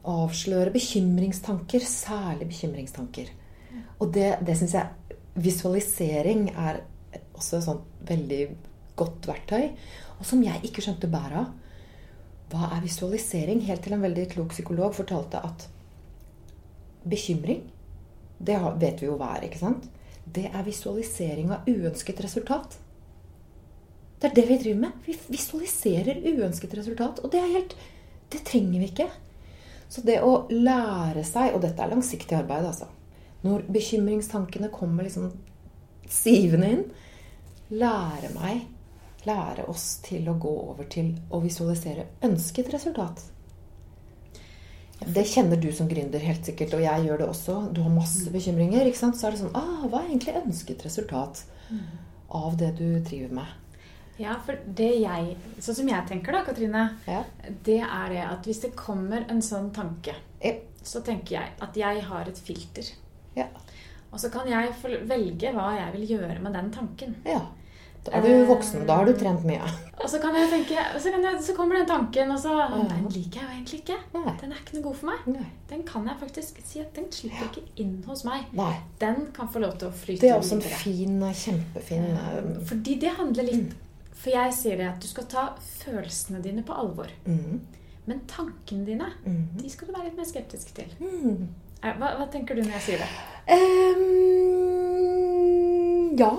Avsløre 0.06 0.74
bekymringstanker, 0.74 1.82
særlig 1.82 2.50
bekymringstanker. 2.52 3.32
Og 4.00 4.12
det, 4.14 4.36
det 4.46 4.58
syns 4.60 4.78
jeg 4.78 4.92
Visualisering 5.36 6.46
er 6.56 6.78
også 7.36 7.58
et 7.58 7.66
sånt 7.66 7.88
veldig 8.08 8.44
godt 8.96 9.28
verktøy. 9.28 9.66
Og 10.16 10.24
som 10.24 10.44
jeg 10.46 10.64
ikke 10.64 10.84
skjønte 10.86 11.10
bæret 11.12 11.42
av. 11.42 11.50
Hva 12.54 12.70
er 12.72 12.86
visualisering? 12.86 13.66
Helt 13.68 13.84
til 13.84 13.98
en 13.98 14.06
veldig 14.06 14.30
klok 14.32 14.54
psykolog 14.54 14.94
fortalte 14.96 15.42
at 15.44 15.66
bekymring, 17.04 17.66
det 18.40 18.56
vet 18.80 19.02
vi 19.02 19.10
jo 19.10 19.18
hva 19.20 19.34
er, 19.36 19.48
ikke 19.50 19.60
sant? 19.60 19.90
Det 20.26 20.48
er 20.48 20.66
visualisering 20.66 21.52
av 21.52 21.68
uønsket 21.70 22.22
resultat. 22.24 22.78
Det 24.20 24.30
er 24.30 24.36
det 24.36 24.46
vi 24.50 24.58
driver 24.62 24.82
med. 24.86 25.00
Vi 25.06 25.18
visualiserer 25.30 26.22
uønsket 26.24 26.76
resultat. 26.78 27.22
Og 27.24 27.32
det 27.32 27.42
er 27.42 27.56
helt 27.58 27.76
Det 28.32 28.42
trenger 28.48 28.80
vi 28.80 28.90
ikke. 28.90 29.10
Så 29.90 30.02
det 30.02 30.18
å 30.26 30.48
lære 30.50 31.24
seg 31.24 31.54
Og 31.54 31.62
dette 31.62 31.82
er 31.84 31.92
langsiktig 31.92 32.36
arbeid, 32.38 32.66
altså. 32.66 32.88
Når 33.46 33.68
bekymringstankene 33.70 34.72
kommer 34.74 35.06
liksom 35.06 35.30
sivende 36.10 36.72
inn, 36.72 36.88
lære 37.70 38.32
meg 38.34 38.64
Lære 39.26 39.64
oss 39.72 39.86
til 40.06 40.28
å 40.30 40.36
gå 40.38 40.52
over 40.70 40.86
til 40.86 41.16
å 41.34 41.40
visualisere 41.42 42.04
ønsket 42.26 42.70
resultat. 42.70 43.24
Det 45.02 45.26
kjenner 45.28 45.58
du 45.60 45.72
som 45.76 45.90
gründer 45.90 46.22
helt 46.24 46.46
sikkert, 46.46 46.76
og 46.78 46.84
jeg 46.86 47.08
gjør 47.08 47.24
det 47.24 47.28
også. 47.32 47.56
Du 47.74 47.82
har 47.84 47.94
masse 47.94 48.30
bekymringer. 48.32 48.86
ikke 48.86 49.02
sant? 49.02 49.18
Så 49.18 49.28
er 49.28 49.34
det 49.34 49.42
sånn 49.42 49.58
ah, 49.58 49.88
Hva 49.90 50.04
er 50.04 50.12
egentlig 50.12 50.38
ønsket 50.44 50.86
resultat 50.86 51.42
av 52.30 52.58
det 52.62 52.72
du 52.78 52.88
driver 53.02 53.34
med? 53.42 53.54
Ja, 54.18 54.36
for 54.46 54.56
det 54.66 54.92
jeg 55.02 55.36
Sånn 55.60 55.76
som 55.76 55.88
jeg 55.92 56.08
tenker 56.08 56.32
da, 56.32 56.44
Katrine, 56.48 56.86
Ja. 57.08 57.24
det 57.64 57.82
er 57.82 58.10
det 58.10 58.22
at 58.24 58.44
hvis 58.48 58.62
det 58.62 58.76
kommer 58.76 59.26
en 59.30 59.42
sånn 59.42 59.72
tanke, 59.76 60.16
Ja. 60.42 60.54
så 60.84 61.02
tenker 61.04 61.32
jeg 61.40 61.50
at 61.62 61.76
jeg 61.76 62.02
har 62.04 62.26
et 62.28 62.38
filter. 62.38 62.84
Ja. 63.36 63.48
Og 64.14 64.20
så 64.20 64.30
kan 64.32 64.48
jeg 64.48 64.72
velge 65.08 65.52
hva 65.54 65.76
jeg 65.76 65.94
vil 66.00 66.18
gjøre 66.18 66.40
med 66.42 66.54
den 66.54 66.72
tanken. 66.72 67.16
ja. 67.26 67.42
Da 68.06 68.12
er 68.20 68.22
du 68.22 68.46
voksen. 68.46 68.86
Da 68.86 68.98
har 68.98 69.06
du 69.06 69.14
trent 69.18 69.44
mye. 69.44 69.60
Og 70.04 70.06
så 70.08 70.20
kan 70.22 70.36
jeg 70.36 70.48
tenke, 70.52 70.78
så, 71.02 71.10
kan 71.10 71.24
jeg, 71.24 71.40
så 71.42 71.56
kommer 71.58 71.74
den 71.80 71.88
tanken, 71.88 72.30
og 72.30 72.38
så 72.38 72.52
Den 72.70 73.08
liker 73.10 73.40
jeg 73.40 73.42
jo 73.42 73.54
egentlig 73.56 73.80
ikke. 73.82 73.98
Nei. 74.14 74.34
Den 74.42 74.52
er 74.52 74.56
ikke 74.62 74.76
noe 74.76 74.84
god 74.84 74.96
for 75.00 75.06
meg. 75.10 75.24
Nei. 75.34 75.46
Den 75.72 75.82
kan 75.84 76.06
jeg 76.06 76.16
faktisk 76.20 76.60
si 76.64 76.80
at 76.82 76.94
den 76.94 77.08
slipper 77.10 77.48
ikke 77.50 77.64
inn 77.82 78.04
hos 78.06 78.24
meg. 78.24 78.46
Nei. 78.54 78.76
Den 79.00 79.32
kan 79.34 79.48
få 79.50 79.58
lov 79.64 79.80
til 79.80 79.88
å 79.90 79.92
flyte 79.92 80.22
Det 80.22 80.30
er 80.30 80.38
også 80.38 80.54
en 80.54 80.62
videre. 80.62 80.78
fin, 80.84 81.20
kjempefin 81.34 82.06
eh, 82.14 82.66
Fordi 82.70 83.00
det 83.02 83.10
handler 83.18 83.44
litt 83.50 83.74
For 84.16 84.32
jeg 84.34 84.54
sier 84.56 84.80
det 84.80 84.88
at 84.90 85.02
du 85.04 85.08
skal 85.10 85.28
ta 85.30 85.44
følelsene 85.60 86.42
dine 86.44 86.64
på 86.66 86.74
alvor. 86.74 87.12
mm, 87.26 87.60
Men 88.06 88.20
tankene 88.30 88.86
dine, 88.86 89.12
mm, 89.26 89.58
de 89.62 89.70
skal 89.70 89.88
du 89.88 89.94
være 89.96 90.10
litt 90.10 90.18
mer 90.18 90.28
skeptisk 90.30 90.74
til. 90.78 90.90
mm. 91.00 91.48
Hva, 91.86 92.16
hva 92.18 92.26
tenker 92.34 92.56
du 92.58 92.64
når 92.64 92.80
jeg 92.80 92.86
sier 92.86 92.98
det? 93.04 93.10
Um, 94.56 96.16
ja. 96.18 96.32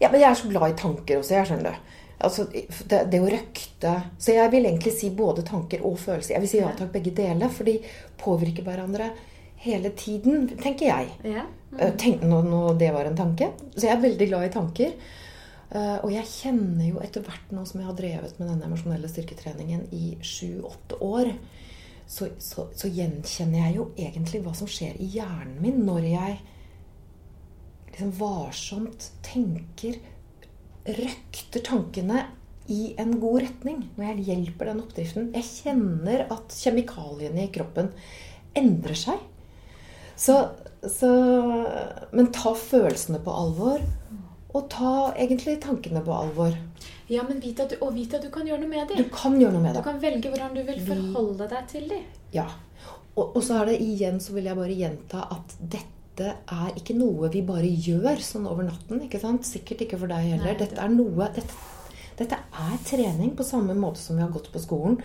ja. 0.00 0.10
Men 0.12 0.20
jeg 0.20 0.28
er 0.30 0.38
så 0.38 0.50
glad 0.52 0.70
i 0.70 0.76
tanker 0.78 1.18
også, 1.18 1.34
jeg 1.38 1.48
skjønner 1.50 1.74
du. 1.74 1.92
Altså, 2.24 2.44
det, 2.52 3.00
det 3.10 3.18
å 3.20 3.26
røkte 3.28 3.90
Så 4.22 4.32
jeg 4.36 4.50
vil 4.52 4.68
egentlig 4.68 4.92
si 4.94 5.10
både 5.12 5.42
tanker 5.44 5.82
og 5.84 5.98
følelser. 6.00 6.36
Jeg 6.36 6.44
vil 6.44 6.52
si 6.52 6.60
ja 6.60 6.70
takk, 6.78 6.92
begge 6.94 7.12
deler. 7.16 7.50
For 7.52 7.66
de 7.68 7.74
påvirker 8.20 8.64
hverandre 8.64 9.10
hele 9.64 9.90
tiden, 9.98 10.46
tenker 10.60 10.86
jeg. 10.92 11.10
Ja. 11.26 11.44
Mm. 11.74 11.82
Tenk, 12.00 12.22
nå, 12.22 12.38
nå, 12.46 12.62
det 12.80 12.92
var 12.94 13.08
en 13.08 13.18
tanke. 13.18 13.50
Så 13.74 13.88
jeg 13.88 13.96
er 13.96 14.04
veldig 14.04 14.28
glad 14.30 14.46
i 14.46 14.54
tanker. 14.54 14.94
Eh, 15.72 15.98
og 16.04 16.10
jeg 16.12 16.30
kjenner 16.30 16.88
jo 16.90 17.02
etter 17.04 17.24
hvert 17.24 17.52
nå 17.54 17.64
som 17.68 17.80
jeg 17.80 17.88
har 17.88 17.98
drevet 17.98 18.40
med 18.40 18.50
denne 18.50 18.68
emosjonelle 18.68 19.10
styrketreningen 19.10 19.86
i 19.96 20.16
sju-åtte 20.24 21.00
år, 21.04 21.32
så, 22.06 22.28
så, 22.42 22.68
så 22.76 22.90
gjenkjenner 22.92 23.64
jeg 23.64 23.78
jo 23.78 23.86
egentlig 23.96 24.42
hva 24.44 24.52
som 24.56 24.68
skjer 24.68 24.98
i 25.00 25.08
hjernen 25.14 25.56
min 25.64 25.80
når 25.86 26.08
jeg 26.10 26.34
liksom 27.94 28.10
varsomt 28.18 29.08
tenker 29.24 30.02
Røkter 30.84 31.62
tankene 31.64 32.26
i 32.68 32.90
en 33.00 33.14
god 33.16 33.38
retning. 33.40 33.78
Når 33.96 34.04
jeg 34.04 34.24
hjelper 34.26 34.68
den 34.68 34.82
oppdriften. 34.82 35.30
Jeg 35.32 35.46
kjenner 35.48 36.26
at 36.28 36.52
kjemikaliene 36.52 37.46
i 37.46 37.52
kroppen 37.54 37.88
endrer 38.52 38.98
seg. 38.98 39.22
Så, 40.12 40.36
så 40.84 41.08
Men 42.12 42.28
ta 42.36 42.52
følelsene 42.52 43.22
på 43.24 43.32
alvor. 43.32 43.80
Og 44.54 44.68
ta 44.70 44.90
egentlig 45.18 45.56
tankene 45.64 46.00
på 46.06 46.12
alvor. 46.14 46.54
ja, 47.10 47.22
men 47.26 47.40
vite 47.42 47.64
at 47.66 47.72
du, 47.74 47.76
og 47.82 47.94
vite 47.96 48.16
at 48.20 48.22
du 48.22 48.30
kan 48.30 48.46
gjøre 48.46 48.60
noe 48.62 48.70
med 48.70 48.88
dem. 48.88 49.00
Du 49.02 49.10
kan 49.12 49.34
gjøre 49.40 49.52
noe 49.56 49.62
med 49.64 49.74
dem. 49.74 49.82
Du 49.82 49.88
kan 49.88 49.98
velge 50.02 50.30
hvordan 50.30 50.54
du 50.54 50.62
vil 50.68 50.80
forholde 50.86 51.48
deg 51.50 51.66
til 51.72 51.88
dem. 51.90 52.04
Ja. 52.32 52.46
Og, 53.16 53.36
og 53.36 53.42
så 53.46 53.60
er 53.60 53.72
det 53.72 53.80
igjen, 53.82 54.20
så 54.22 54.32
vil 54.34 54.46
jeg 54.48 54.56
bare 54.58 54.74
gjenta 54.78 55.24
at 55.34 55.56
dette 55.60 56.30
er 56.54 56.72
ikke 56.78 56.94
noe 56.94 57.28
vi 57.34 57.42
bare 57.46 57.66
gjør 57.66 58.22
sånn 58.22 58.46
over 58.46 58.66
natten. 58.66 59.02
ikke 59.02 59.18
sant? 59.22 59.46
Sikkert 59.46 59.82
ikke 59.86 59.98
for 59.98 60.10
deg 60.10 60.30
heller. 60.32 60.52
Nei, 60.52 60.58
Dette 60.58 60.78
er 60.82 60.90
noe 60.94 61.28
dette, 61.34 61.58
dette 62.18 62.38
er 62.38 62.76
trening 62.86 63.34
på 63.34 63.42
samme 63.46 63.74
måte 63.74 63.98
som 64.02 64.14
vi 64.18 64.22
har 64.22 64.30
gått 64.34 64.52
på 64.54 64.62
skolen 64.62 65.00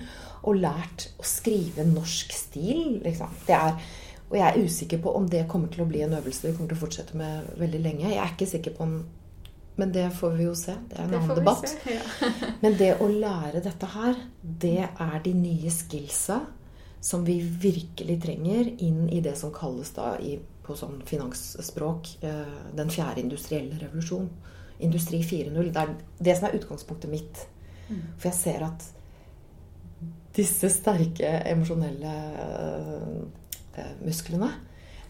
og 0.45 0.55
lært 0.61 1.07
å 1.19 1.25
skrive 1.25 1.85
norsk 1.89 2.31
stil. 2.37 2.99
liksom. 3.03 3.33
Det 3.49 3.57
er, 3.57 3.77
og 4.29 4.37
jeg 4.37 4.45
er 4.47 4.61
usikker 4.65 5.01
på 5.01 5.13
om 5.17 5.25
det 5.29 5.47
kommer 5.49 5.73
til 5.73 5.81
å 5.83 5.89
bli 5.89 6.01
en 6.05 6.13
øvelse 6.21 6.45
vi 6.47 6.53
kommer 6.55 6.69
til 6.69 6.77
å 6.77 6.83
fortsette 6.85 7.17
med 7.17 7.49
veldig 7.57 7.81
lenge. 7.81 8.11
Jeg 8.13 8.21
er 8.21 8.35
ikke 8.37 8.49
sikker 8.53 8.77
på 8.77 8.85
om 8.85 8.99
Men 9.79 9.91
det 9.95 10.05
får 10.17 10.33
vi 10.35 10.45
jo 10.47 10.53
se. 10.59 10.73
Det 10.89 10.97
er 10.97 11.05
en 11.05 11.11
Det 11.13 11.19
annen 11.21 11.39
debatt. 11.39 11.69
se. 11.71 11.95
Ja. 11.95 12.29
Men 12.63 12.77
det 12.79 12.89
å 12.99 13.07
lære 13.07 13.61
dette 13.63 13.87
her, 13.93 14.17
det 14.41 14.77
er 14.89 15.19
de 15.23 15.33
nye 15.37 15.71
skillsa 15.71 16.41
som 16.99 17.23
vi 17.23 17.37
virkelig 17.39 18.17
trenger 18.25 18.73
inn 18.83 19.05
i 19.07 19.21
det 19.23 19.37
som 19.39 19.53
kalles 19.55 19.93
da 19.95 20.17
i, 20.19 20.33
på 20.65 20.75
sånn 20.75 20.97
finansspråk 21.07 22.09
eh, 22.27 22.57
den 22.75 22.91
fjerde 22.91 23.23
industrielle 23.23 23.79
revolusjon. 23.79 24.27
Industri 24.83 25.21
4.0. 25.23 25.71
Det 25.71 25.81
er 25.85 25.93
det 26.27 26.35
som 26.39 26.49
er 26.49 26.57
utgangspunktet 26.59 27.11
mitt. 27.11 27.45
For 28.19 28.29
jeg 28.29 28.37
ser 28.37 28.65
at 28.67 28.83
disse 30.35 30.69
sterke 30.71 31.31
emosjonelle 31.49 32.11
eh, 33.79 33.95
musklene 34.03 34.51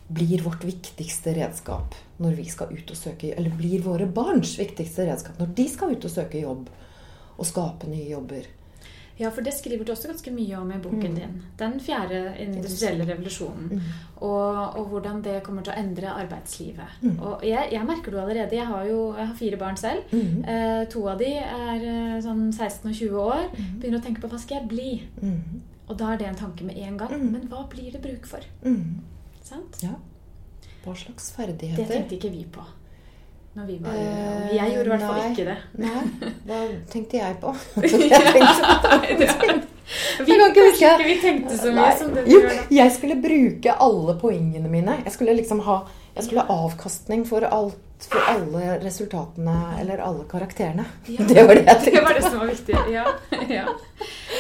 blir 0.09 0.41
vårt 0.41 0.63
viktigste 0.65 1.33
redskap 1.37 1.95
når 2.19 2.37
vi 2.39 2.45
skal 2.49 2.73
ut 2.73 2.91
og 2.91 2.97
søke 2.97 3.29
Eller 3.37 3.53
blir 3.55 3.83
våre 3.85 4.07
barns 4.09 4.55
viktigste 4.59 5.05
redskap 5.07 5.37
når 5.39 5.53
de 5.57 5.67
skal 5.69 5.93
ut 5.93 6.05
og 6.05 6.13
søke 6.13 6.41
jobb 6.41 6.69
og 7.39 7.47
skape 7.47 7.87
nye 7.87 8.09
jobber. 8.09 8.47
Ja, 9.19 9.29
for 9.35 9.43
det 9.43 9.51
skriver 9.55 9.83
du 9.83 9.91
også 9.91 10.07
ganske 10.07 10.31
mye 10.31 10.55
om 10.55 10.69
i 10.71 10.77
boken 10.79 11.15
din. 11.15 11.39
Den 11.59 11.73
fjerde 11.83 12.19
industrielle 12.39 13.03
revolusjonen. 13.07 13.81
Og, 14.23 14.77
og 14.79 14.85
hvordan 14.93 15.19
det 15.23 15.41
kommer 15.43 15.63
til 15.63 15.73
å 15.73 15.79
endre 15.79 16.13
arbeidslivet. 16.21 17.01
Og 17.17 17.43
jeg, 17.47 17.65
jeg 17.75 17.87
merker 17.87 18.15
det 18.15 18.21
allerede. 18.21 18.55
Jeg 18.55 18.67
har 18.69 18.85
jo 18.87 19.01
jeg 19.17 19.27
har 19.27 19.35
fire 19.41 19.59
barn 19.59 19.79
selv. 19.79 20.15
Eh, 20.15 20.83
to 20.91 21.03
av 21.11 21.19
de 21.19 21.33
er 21.35 21.83
eh, 21.91 22.15
sånn 22.23 22.45
16 22.53 22.87
og 22.87 22.95
20 22.95 23.19
år. 23.25 23.45
Begynner 23.81 23.99
å 23.99 24.07
tenke 24.07 24.23
på 24.23 24.31
hva 24.31 24.39
skal 24.39 24.61
jeg 24.61 24.71
bli? 24.71 24.89
Mm. 25.19 25.61
Og 25.89 25.99
da 25.99 26.13
er 26.13 26.21
det 26.21 26.29
en 26.29 26.43
tanke 26.45 26.67
med 26.67 26.79
en 26.79 26.99
gang. 27.03 27.15
Men 27.19 27.47
hva 27.51 27.65
blir 27.71 27.91
det 27.91 28.03
bruk 28.03 28.27
for? 28.29 28.47
Mm. 28.63 29.01
Sant? 29.49 29.79
Ja. 29.83 29.95
Hva 30.83 30.93
slags 30.95 31.31
ferdigheter? 31.35 31.81
Det 31.83 31.87
tenkte 31.89 32.15
ikke 32.19 32.29
vi 32.35 32.43
på. 32.53 32.61
Når 33.57 33.65
vi 33.65 33.77
var 33.81 33.95
Eh, 33.97 34.51
Jeg 34.55 34.73
gjorde 34.75 34.85
i 34.85 34.91
hvert 34.93 35.01
fall 35.07 35.31
ikke 35.31 35.45
det. 35.47 35.57
Nei, 35.81 36.03
hva 36.45 36.59
tenkte 36.93 37.17
jeg 37.17 37.39
på? 37.41 37.53
jeg 37.81 39.17
tenkte, 39.17 39.67
Vi, 40.19 40.35
kan 40.37 40.51
ikke 40.51 40.65
huske. 40.67 40.91
vi 41.07 41.15
tenkte 41.23 41.57
så 41.57 41.71
mye 41.73 41.95
som 41.97 42.11
det 42.13 42.25
du 42.27 42.31
gjør 42.35 42.45
nå. 42.45 42.67
jeg 42.77 42.91
skulle 42.93 43.15
bruke 43.23 43.73
alle 43.87 44.15
poengene 44.21 44.69
mine. 44.69 44.99
Jeg 45.07 45.15
skulle 45.15 45.33
liksom 45.39 45.63
ha 45.65 45.79
jeg 46.19 46.27
skulle 46.27 46.43
ha 46.45 46.57
avkastning 46.67 47.23
for, 47.27 47.45
alt, 47.47 48.05
for 48.05 48.29
alle 48.31 48.75
resultatene 48.83 49.55
eller 49.81 50.03
alle 50.05 50.27
karakterene. 50.29 50.85
Ja. 51.07 51.25
Det 51.31 51.47
var 51.47 51.55
det 51.57 51.65
jeg 51.65 51.81
tenkte. 51.85 51.91
Det 51.97 52.05
var 52.05 52.19
det 52.19 52.23
som 52.27 52.37
var 52.39 52.51
viktig. 52.51 52.77
Ja. 52.93 53.05
ja. 53.49 53.65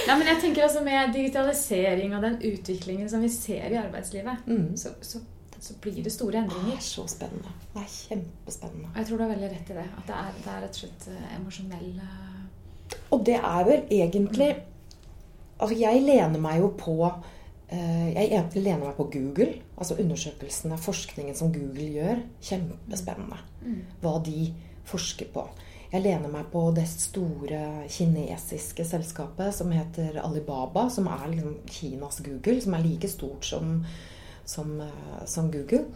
Nei, 0.07 0.15
men 0.19 0.27
jeg 0.31 0.39
tenker 0.41 0.63
altså 0.65 0.81
Med 0.85 1.11
digitalisering 1.13 2.15
og 2.17 2.23
den 2.25 2.37
utviklingen 2.51 3.09
som 3.11 3.21
vi 3.25 3.29
ser 3.33 3.67
i 3.73 3.77
arbeidslivet, 3.81 4.45
Mm. 4.47 4.71
så, 4.77 4.93
så, 5.01 5.19
så 5.59 5.73
blir 5.83 5.99
det 6.03 6.11
store 6.15 6.39
endringer. 6.43 6.71
Det 6.71 6.77
er 6.79 6.85
så 6.87 7.03
spennende. 7.11 7.51
Det 7.73 7.81
er 7.83 7.91
kjempespennende. 7.93 8.93
Jeg 8.95 9.05
tror 9.09 9.17
du 9.17 9.23
har 9.25 9.33
veldig 9.35 9.51
rett 9.55 9.73
i 9.73 9.77
det. 9.81 9.87
At 9.97 10.07
det 10.07 10.15
er, 10.21 10.31
det 10.45 10.53
er 10.55 10.61
rett 10.65 10.77
og 10.77 10.81
slett 10.83 11.07
eh, 11.13 11.35
emosjonell 11.39 11.89
eh, 12.05 12.97
Og 13.11 13.25
det 13.27 13.35
er 13.41 13.63
vel 13.67 13.83
egentlig 14.01 14.51
Altså, 15.59 15.75
jeg 15.75 15.99
lener 16.07 16.39
meg 16.39 16.61
jo 16.61 16.69
på 16.79 16.93
Jeg 17.69 18.31
egentlig 18.31 18.63
lener 18.65 18.87
meg 18.87 18.95
på 18.97 19.05
Google. 19.13 19.59
Altså 19.77 19.99
undersøkelsene, 20.01 20.77
forskningen 20.81 21.35
som 21.37 21.51
Google 21.53 21.85
gjør. 21.93 22.23
Kjempespennende. 22.41 23.37
Hva 24.01 24.15
de 24.25 24.47
forsker 24.89 25.29
på. 25.33 25.43
Jeg 25.89 26.05
lener 26.05 26.29
meg 26.29 26.51
på 26.53 26.67
det 26.77 26.85
store 26.89 27.59
kinesiske 27.89 28.85
selskapet 28.85 29.55
som 29.57 29.71
heter 29.73 30.19
Alibaba, 30.21 30.85
som 30.93 31.09
er 31.09 31.31
liksom 31.31 31.55
Kinas 31.69 32.19
Google, 32.25 32.59
som 32.61 32.75
er 32.77 32.83
like 32.85 33.09
stort 33.09 33.47
som, 33.47 33.79
som, 34.45 34.75
eh, 34.85 35.23
som 35.25 35.49
Google. 35.49 35.87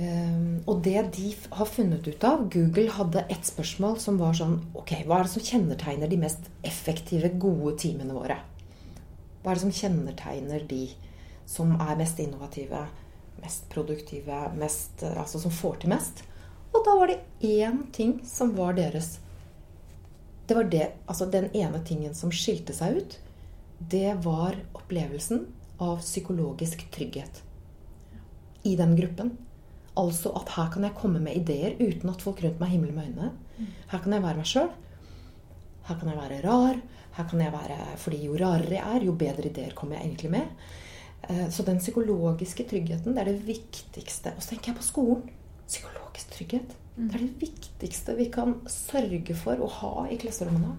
Um, 0.00 0.62
og 0.64 0.80
det 0.86 1.02
de 1.12 1.34
har 1.52 1.68
funnet 1.68 2.06
ut 2.08 2.24
av 2.24 2.46
Google 2.50 2.88
hadde 2.96 3.26
ett 3.28 3.44
spørsmål 3.44 3.98
som 4.00 4.16
var 4.16 4.32
sånn 4.32 4.54
Ok, 4.72 4.94
hva 5.04 5.18
er 5.18 5.26
det 5.26 5.32
som 5.34 5.44
kjennetegner 5.44 6.08
de 6.08 6.16
mest 6.16 6.48
effektive, 6.64 7.28
gode 7.36 7.74
teamene 7.82 8.16
våre? 8.16 8.38
Hva 9.42 9.52
er 9.52 9.58
det 9.58 9.64
som 9.64 9.74
kjennetegner 9.74 10.66
de 10.70 10.84
som 11.50 11.74
er 11.80 11.98
mest 11.98 12.20
innovative, 12.22 12.84
mest 13.42 13.66
produktive, 13.72 14.38
mest, 14.58 15.02
altså 15.02 15.40
som 15.42 15.54
får 15.54 15.82
til 15.82 15.92
mest? 15.94 16.22
Og 16.72 16.84
da 16.86 16.94
var 16.96 17.10
det 17.10 17.20
én 17.44 17.82
ting 17.92 18.20
som 18.24 18.54
var 18.56 18.78
deres 18.78 19.18
Det 20.46 20.56
var 20.56 20.64
det, 20.64 20.86
altså 21.06 21.26
den 21.30 21.50
ene 21.54 21.78
tingen 21.86 22.14
som 22.14 22.32
skilte 22.34 22.74
seg 22.74 22.96
ut. 22.98 23.18
Det 23.78 24.14
var 24.24 24.56
opplevelsen 24.74 25.46
av 25.82 26.00
psykologisk 26.02 26.82
trygghet 26.94 27.42
i 28.62 28.74
den 28.76 28.96
gruppen. 28.98 29.32
Altså 29.98 30.32
at 30.38 30.50
her 30.56 30.70
kan 30.74 30.86
jeg 30.86 30.96
komme 30.98 31.20
med 31.22 31.36
ideer 31.36 31.76
uten 31.80 32.10
at 32.10 32.22
folk 32.24 32.42
rundt 32.42 32.60
meg 32.60 32.74
himler 32.74 32.94
med 32.96 33.10
øynene. 33.10 33.30
Her 33.90 34.02
kan 34.02 34.16
jeg 34.16 34.24
være 34.24 34.40
meg 34.40 34.50
sjøl. 34.50 34.70
Her 35.88 35.98
kan 36.00 36.10
jeg 36.10 36.20
være 36.20 36.42
rar. 36.46 36.78
Her 37.16 37.24
kan 37.28 37.40
jeg 37.40 37.52
være, 37.52 37.78
fordi 38.00 38.22
jo 38.24 38.36
rarere 38.40 38.70
jeg 38.78 38.96
er, 38.96 39.04
jo 39.04 39.12
bedre 39.12 39.44
ideer 39.50 39.74
kommer 39.76 39.96
jeg 39.98 40.06
egentlig 40.06 40.30
med. 40.30 40.46
Eh, 41.28 41.48
Så 41.50 41.62
den 41.66 41.78
psykologiske 41.78 42.64
tryggheten, 42.68 43.14
det 43.14 43.20
er 43.20 43.24
det 43.32 43.46
viktigste. 43.46 44.32
Og 44.36 44.42
så 44.42 44.50
tenker 44.54 44.72
jeg 44.72 44.76
på 44.80 44.82
skolen. 44.82 45.22
Psykologisk 45.68 46.30
trygghet. 46.36 46.72
Det 46.96 47.14
er 47.14 47.18
det 47.24 47.40
viktigste 47.40 48.14
vi 48.16 48.26
kan 48.30 48.54
sørge 48.68 49.34
for 49.34 49.56
å 49.56 49.68
ha 49.68 50.06
i 50.12 50.16
klasserommene. 50.16 50.74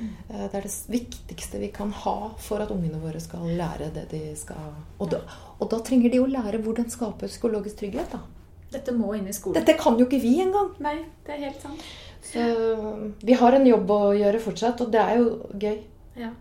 Eh, 0.00 0.48
Det 0.48 0.54
er 0.54 0.62
det 0.62 0.74
viktigste 0.88 1.58
vi 1.60 1.68
kan 1.72 1.90
ha 1.90 2.34
for 2.38 2.58
at 2.60 2.70
ungene 2.70 3.00
våre 3.00 3.20
skal 3.20 3.40
lære 3.40 3.92
det 3.94 4.08
de 4.10 4.34
skal. 4.36 4.74
Og 5.00 5.10
da, 5.10 5.20
og 5.60 5.70
da 5.70 5.78
trenger 5.80 6.10
de 6.10 6.18
å 6.20 6.26
lære 6.26 6.62
hvordan 6.62 6.90
skape 6.90 7.26
psykologisk 7.26 7.76
trygghet. 7.78 8.10
da. 8.12 8.20
Dette 8.72 8.92
må 8.92 9.14
inn 9.16 9.26
i 9.28 9.32
skolen. 9.32 9.54
Dette 9.64 9.78
kan 9.78 9.96
jo 9.98 10.04
ikke 10.06 10.20
vi 10.20 10.40
engang. 10.42 10.74
Nei, 10.80 10.96
det 11.24 11.34
er 11.34 11.44
helt 11.46 11.62
sant. 11.62 11.80
Så 12.26 13.12
vi 13.22 13.36
har 13.38 13.52
en 13.54 13.66
jobb 13.68 13.90
å 13.94 14.00
gjøre 14.18 14.40
fortsatt, 14.42 14.80
og 14.82 14.90
det 14.94 15.02
er 15.02 15.20
jo 15.20 15.28
gøy. 15.62 15.78
Ja. 16.18 16.32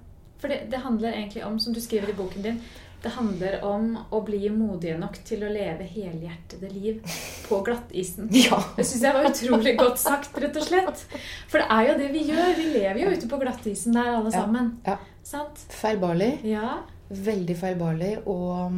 For 0.42 0.52
det, 0.52 0.64
det 0.72 0.82
handler 0.84 1.14
egentlig 1.14 1.46
om, 1.46 1.60
som 1.62 1.74
du 1.74 1.80
skriver 1.82 2.10
i 2.12 2.18
boken 2.18 2.44
din, 2.46 2.58
det 3.06 3.12
handler 3.14 3.60
om 3.68 3.92
å 4.18 4.20
bli 4.26 4.48
modige 4.50 4.96
nok 4.98 5.20
til 5.28 5.44
å 5.46 5.50
leve 5.54 5.86
helhjertede 5.86 6.72
liv 6.74 7.04
på 7.46 7.60
glattisen. 7.68 8.32
Ja. 8.48 8.58
Det 8.78 8.86
syns 8.88 9.04
jeg 9.06 9.14
var 9.14 9.30
utrolig 9.30 9.76
godt 9.78 10.02
sagt, 10.02 10.34
rett 10.42 10.58
og 10.58 10.66
slett. 10.66 11.04
For 11.52 11.62
det 11.62 11.68
er 11.70 11.92
jo 11.92 11.98
det 12.02 12.10
vi 12.16 12.24
gjør. 12.32 12.50
Vi 12.58 12.66
lever 12.74 13.04
jo 13.04 13.14
ute 13.14 13.30
på 13.30 13.40
glattisen 13.44 13.94
der, 13.94 14.10
alle 14.18 14.34
Ja. 14.34 14.40
sammen. 14.42 14.74
Ja. 14.88 14.98
Sant? 15.26 15.62
Feilbarlig. 15.74 16.32
Ja. 16.50 16.80
Veldig 17.10 17.56
feilbarlig. 17.62 18.12
Og, 18.26 18.74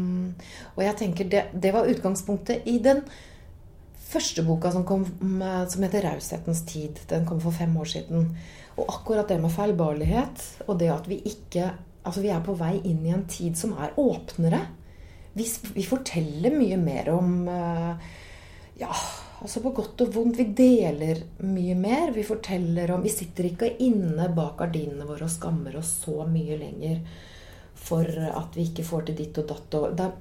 og 0.76 0.84
jeg 0.84 0.98
tenker 1.00 1.32
det, 1.32 1.46
det 1.56 1.72
var 1.76 1.88
utgangspunktet 1.88 2.68
i 2.68 2.78
den 2.84 3.06
første 4.08 4.44
boka 4.46 4.72
som 4.72 4.86
kom, 4.88 5.06
med- 5.20 5.72
som 5.72 5.84
heter 5.84 6.02
'Raushetens 6.02 6.64
tid'. 6.66 7.06
Den 7.08 7.26
kom 7.26 7.40
for 7.42 7.52
fem 7.52 7.78
år 7.78 7.86
siden. 7.86 8.36
Og 8.78 8.86
akkurat 8.88 9.28
det 9.28 9.42
med 9.42 9.52
feilbarlighet, 9.52 10.64
og 10.68 10.80
det 10.80 10.90
at 10.90 11.08
vi 11.08 11.22
ikke 11.26 11.72
Altså, 12.08 12.22
vi 12.22 12.30
er 12.30 12.40
på 12.40 12.54
vei 12.56 12.80
inn 12.88 13.06
i 13.06 13.12
en 13.12 13.26
tid 13.26 13.58
som 13.58 13.74
er 13.74 13.92
åpnere. 14.00 14.62
Vi, 15.34 15.44
vi 15.74 15.84
forteller 15.84 16.54
mye 16.56 16.78
mer 16.78 17.10
om 17.10 17.48
eh, 17.52 17.96
Ja, 18.80 18.94
altså 19.42 19.60
på 19.62 19.74
godt 19.76 20.02
og 20.02 20.14
vondt. 20.14 20.38
Vi 20.38 20.46
deler 20.56 21.24
mye 21.44 21.76
mer. 21.76 22.14
Vi 22.16 22.24
forteller 22.24 22.94
om 22.94 23.04
Vi 23.04 23.10
sitter 23.10 23.50
ikke 23.50 23.74
inne 23.84 24.30
bak 24.34 24.56
gardinene 24.62 25.08
våre 25.10 25.28
og 25.28 25.34
skammer 25.34 25.76
oss 25.76 25.98
så 26.06 26.24
mye 26.30 26.58
lenger 26.62 27.02
for 27.76 28.06
at 28.08 28.56
vi 28.56 28.70
ikke 28.70 28.86
får 28.88 29.08
til 29.10 29.16
ditt 29.16 29.38
og 29.42 29.48
datt. 29.52 29.78
Og 29.82 29.98
det 29.98 30.12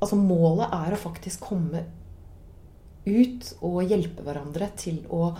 altså 0.00 0.16
målet 0.18 0.72
er 0.72 0.94
å 0.96 1.02
faktisk 1.02 1.44
komme 1.50 1.84
ut 3.06 3.48
og 3.60 3.82
hjelpe 3.90 4.22
hverandre 4.26 4.68
til 4.78 5.00
å 5.10 5.32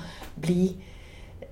bli 0.43 0.65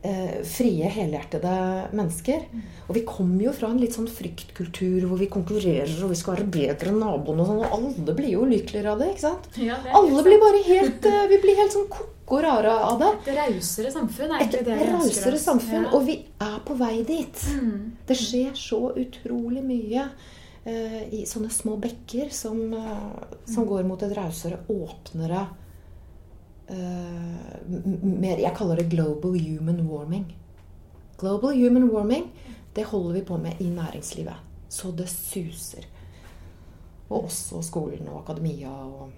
eh, 0.02 0.40
frie, 0.46 0.88
helhjertede 0.90 1.52
mennesker. 1.94 2.46
Og 2.88 2.94
vi 2.96 3.02
kommer 3.06 3.44
jo 3.46 3.52
fra 3.54 3.70
en 3.70 3.78
litt 3.82 3.94
sånn 3.94 4.08
fryktkultur 4.10 5.06
hvor 5.06 5.20
vi 5.20 5.28
konkurrerer 5.30 5.92
og 6.02 6.10
vi 6.14 6.18
skal 6.18 6.38
være 6.38 6.48
bedre 6.56 6.90
enn 6.94 6.98
naboen 7.02 7.42
og 7.44 7.50
sånn, 7.50 7.60
og 7.66 7.76
alle 7.78 8.16
blir 8.18 8.32
jo 8.34 8.46
lykkeligere 8.50 8.94
av 8.94 9.04
det, 9.04 9.10
ikke 9.14 9.26
sant? 9.28 9.50
ja 9.60 9.76
det 9.84 9.92
Alle 9.94 10.16
sant. 10.16 10.26
blir 10.26 10.42
bare 10.42 10.64
helt 10.66 11.06
eh, 11.12 11.20
Vi 11.34 11.40
blir 11.44 11.60
helt 11.60 11.76
sånn 11.76 11.86
koko 11.92 12.40
rare 12.42 12.70
av 12.86 12.98
det. 13.02 13.12
Et 13.26 13.32
rausere 13.38 13.90
samfunn 13.90 14.30
er 14.30 14.42
Et 14.42 14.42
egentlig 14.44 14.66
det 14.66 14.74
vi 14.80 14.84
ønsker 14.90 15.00
rausere 15.02 15.38
oss. 15.38 15.46
samfunn. 15.48 15.86
Ja. 15.88 15.94
Og 15.98 16.04
vi 16.06 16.18
er 16.46 16.58
på 16.66 16.76
vei 16.78 16.92
dit. 17.08 17.40
Mm. 17.58 17.80
Det 18.06 18.16
skjer 18.18 18.52
så 18.54 18.78
utrolig 19.02 19.62
mye 19.66 20.04
eh, 20.64 21.00
i 21.18 21.24
sånne 21.26 21.50
små 21.50 21.74
bekker 21.82 22.30
som, 22.34 22.60
eh, 22.74 23.34
som 23.50 23.66
går 23.66 23.82
mot 23.88 24.02
et 24.06 24.14
rausere, 24.14 24.60
åpnere 24.70 25.42
mer, 26.70 28.38
Jeg 28.38 28.54
kaller 28.56 28.76
det 28.76 28.90
global 28.90 29.38
human 29.38 29.80
warming. 29.88 30.26
Global 31.18 31.56
human 31.56 31.90
warming, 31.90 32.30
det 32.74 32.84
holder 32.84 33.12
vi 33.12 33.22
på 33.26 33.36
med 33.36 33.60
i 33.60 33.70
næringslivet. 33.70 34.36
Så 34.68 34.90
det 34.90 35.08
suser. 35.08 35.84
Og 37.08 37.24
også 37.24 37.62
skolen 37.62 38.08
og 38.08 38.22
akademia 38.22 38.70
og 38.70 39.10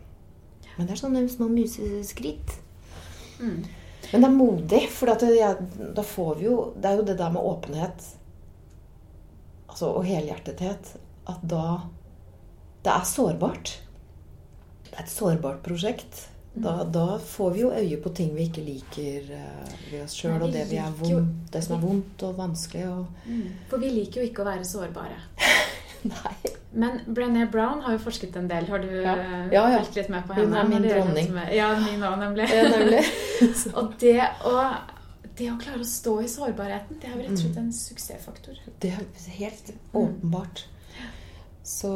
Men 0.79 0.87
det 0.87 0.95
er 0.95 1.01
sånne 1.03 1.29
små 1.29 1.51
museskritt. 1.53 2.55
Mm. 3.41 3.65
Men 4.13 4.23
det 4.23 4.29
er 4.29 4.37
modig, 4.37 4.81
for 4.91 5.13
at 5.13 5.21
det, 5.21 5.93
da 5.97 6.03
får 6.03 6.39
vi 6.39 6.45
jo 6.47 6.73
Det 6.77 6.89
er 6.89 6.97
jo 6.97 7.05
det 7.07 7.19
der 7.19 7.31
med 7.31 7.45
åpenhet 7.45 8.07
altså, 9.69 9.87
og 9.87 10.05
helhjertethet 10.05 10.95
at 11.29 11.43
da 11.43 11.81
Det 12.85 12.91
er 12.91 13.05
sårbart. 13.07 13.77
Det 14.85 14.97
er 14.97 15.05
et 15.05 15.11
sårbart 15.11 15.63
prosjekt. 15.63 16.32
Da, 16.55 16.85
da 16.85 17.19
får 17.19 17.51
vi 17.55 17.61
jo 17.63 17.71
øye 17.73 17.97
på 18.05 18.11
ting 18.15 18.35
vi 18.37 18.43
ikke 18.51 18.61
liker 18.67 19.31
eh, 19.33 19.71
ved 19.91 20.03
oss 20.05 20.13
sjøl, 20.19 20.43
og 20.45 20.53
det, 20.53 20.67
vi 20.69 20.77
er 20.77 20.91
vondt, 20.99 21.47
det 21.55 21.63
som 21.65 21.79
er 21.79 21.81
vondt 21.87 22.23
og 22.29 22.35
vanskelig. 22.37 22.83
Og... 22.93 23.07
Mm. 23.27 23.47
For 23.71 23.81
vi 23.81 23.89
liker 23.95 24.21
jo 24.21 24.27
ikke 24.29 24.43
å 24.45 24.49
være 24.51 24.67
sårbare. 24.69 25.17
Nei. 26.13 26.35
Men 26.75 27.01
Brené 27.07 27.47
Brown 27.51 27.81
har 27.85 27.95
jo 27.97 28.03
forsket 28.05 28.37
en 28.37 28.49
del. 28.51 28.67
Har 28.69 28.83
du 28.85 28.89
Ja. 28.91 29.15
eh, 29.17 29.49
Ja, 29.55 29.63
ja. 29.71 29.81
litt 29.97 30.09
med 30.13 30.27
på 30.29 30.35
Hun 30.37 30.53
henne? 30.53 30.61
er 30.61 30.69
min 30.69 30.89
dronning. 30.91 31.33
Ja, 31.57 31.71
min 31.81 32.03
òg, 32.05 32.19
nemlig. 32.21 32.49
Ja, 32.53 32.69
nemlig. 32.69 33.05
Og 33.79 33.95
det 34.03 34.19
å, 34.45 34.57
det 35.39 35.49
å 35.53 35.57
klare 35.63 35.81
å 35.81 35.89
stå 35.89 36.19
i 36.21 36.29
sårbarheten, 36.29 36.99
det 37.01 37.09
er 37.09 37.17
jo 37.17 37.23
rett 37.23 37.33
og 37.33 37.39
slett 37.47 37.57
Mm. 37.57 37.65
en 37.65 37.73
suksessfaktor. 37.73 38.61
Det 38.81 38.93
er 38.93 39.37
helt 39.39 39.73
åpenbart. 39.95 40.67
Så 41.63 41.89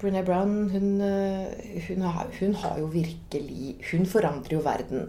Brené 0.00 0.24
Brown, 0.26 0.68
hun, 0.72 1.00
eh, 1.00 1.82
hun, 1.88 2.02
hun 2.40 2.54
har 2.58 2.78
jo 2.80 2.88
virkelig 2.90 3.76
Hun 3.92 4.06
forandrer 4.10 4.56
jo 4.56 4.62
verden 4.64 5.08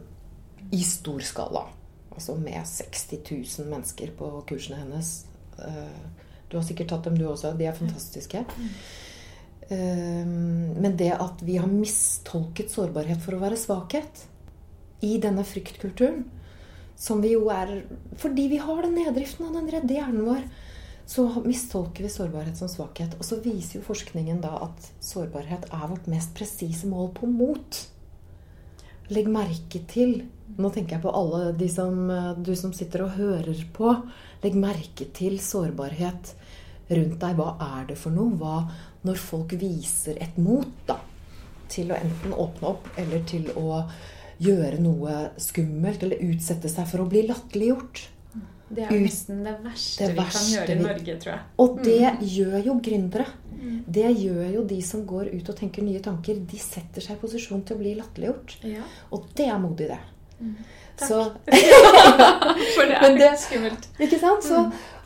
i 0.72 0.84
stor 0.86 1.20
skala. 1.26 1.64
Altså 2.14 2.36
med 2.38 2.62
60 2.68 3.18
000 3.32 3.70
mennesker 3.72 4.12
på 4.18 4.30
kursene 4.50 4.78
hennes. 4.84 5.26
Eh, 5.58 6.00
Du 6.50 6.58
har 6.58 6.64
sikkert 6.66 6.90
tatt 6.90 7.04
dem, 7.06 7.18
du 7.18 7.28
også. 7.30 7.52
De 7.58 7.66
er 7.70 7.74
fantastiske. 7.78 8.46
Eh, 9.70 10.26
Men 10.26 10.96
det 10.98 11.12
at 11.14 11.42
vi 11.46 11.58
har 11.58 11.68
mistolket 11.70 12.72
sårbarhet 12.74 13.22
for 13.22 13.34
å 13.38 13.42
være 13.44 13.58
svakhet 13.58 14.26
i 15.02 15.18
denne 15.22 15.44
fryktkulturen, 15.46 16.26
som 17.00 17.22
vi 17.22 17.32
jo 17.34 17.48
er 17.50 17.84
fordi 18.20 18.48
vi 18.52 18.58
har 18.58 18.82
den 18.84 18.96
neddriften 18.98 19.46
av 19.48 19.54
den 19.56 19.70
redde 19.72 19.94
hjernen 19.96 20.26
vår, 20.28 20.42
så 21.10 21.24
mistolker 21.46 22.04
vi 22.06 22.10
sårbarhet 22.10 22.58
som 22.58 22.70
svakhet. 22.70 23.16
Og 23.18 23.26
så 23.26 23.40
viser 23.42 23.80
jo 23.80 23.88
forskningen 23.88 24.44
da 24.44 24.52
at 24.68 24.92
sårbarhet 25.02 25.66
er 25.74 25.88
vårt 25.90 26.06
mest 26.12 26.36
presise 26.38 26.86
mål 26.86 27.10
på 27.18 27.30
mot. 27.32 27.80
Legg 29.10 29.32
merke 29.32 29.82
til 29.90 30.22
Nå 30.60 30.72
tenker 30.74 30.96
jeg 30.96 31.04
på 31.04 31.12
alle 31.14 31.52
de 31.54 31.68
som, 31.70 32.10
eh, 32.10 32.34
du 32.34 32.56
som 32.58 32.72
sitter 32.74 33.04
og 33.06 33.16
hører 33.18 33.60
på. 33.74 33.92
Legg 34.44 34.56
merke 34.58 35.06
til 35.14 35.38
sårbarhet 35.38 36.34
rundt 36.90 37.20
deg. 37.22 37.38
Hva 37.38 37.54
er 37.62 37.86
det 37.88 37.98
for 38.02 38.12
noe? 38.12 38.34
Hva, 38.36 38.66
når 39.06 39.22
folk 39.22 39.54
viser 39.62 40.18
et 40.20 40.38
mot 40.38 40.68
da, 40.90 40.98
til 41.70 41.94
å 41.94 42.00
enten 42.02 42.34
åpne 42.34 42.74
opp 42.74 42.90
eller 42.98 43.24
til 43.30 43.46
å 43.56 43.86
gjøre 44.42 44.82
noe 44.82 45.32
skummelt 45.38 46.04
eller 46.04 46.26
utsette 46.32 46.70
seg 46.70 46.90
for 46.90 47.06
å 47.06 47.10
bli 47.10 47.28
latterliggjort. 47.30 48.10
Det 48.70 48.84
er 48.86 48.92
nesten 49.02 49.40
det 49.46 49.56
verste 49.64 50.06
det 50.06 50.14
vi 50.14 50.18
kan 50.20 50.26
verste 50.30 50.52
gjøre 50.54 50.74
i 50.76 50.82
Norge, 50.84 51.16
tror 51.24 51.32
jeg. 51.34 51.42
Og 51.64 51.80
det 51.84 52.12
gjør 52.36 52.58
jo 52.68 52.76
gründere. 52.86 53.26
Det 53.90 54.06
gjør 54.16 54.46
jo 54.54 54.62
de 54.70 54.78
som 54.86 55.02
går 55.10 55.32
ut 55.34 55.50
og 55.52 55.58
tenker 55.58 55.84
nye 55.84 56.00
tanker. 56.06 56.38
De 56.48 56.60
setter 56.62 57.04
seg 57.04 57.18
i 57.18 57.22
posisjon 57.24 57.64
til 57.68 57.76
å 57.76 57.80
bli 57.82 57.96
latterliggjort. 57.98 58.54
Ja, 58.70 58.86
Og 59.12 59.26
det 59.36 59.48
er 59.50 59.60
modig, 59.60 59.90
det. 59.90 60.00
Takk. 61.00 61.10
Så, 61.10 61.20
For 62.76 62.86
det 62.88 63.02
er 63.02 63.18
det- 63.18 63.34
skummelt. 63.42 63.90
ikke 64.00 64.20
sant? 64.22 64.44
Så, 64.48 64.62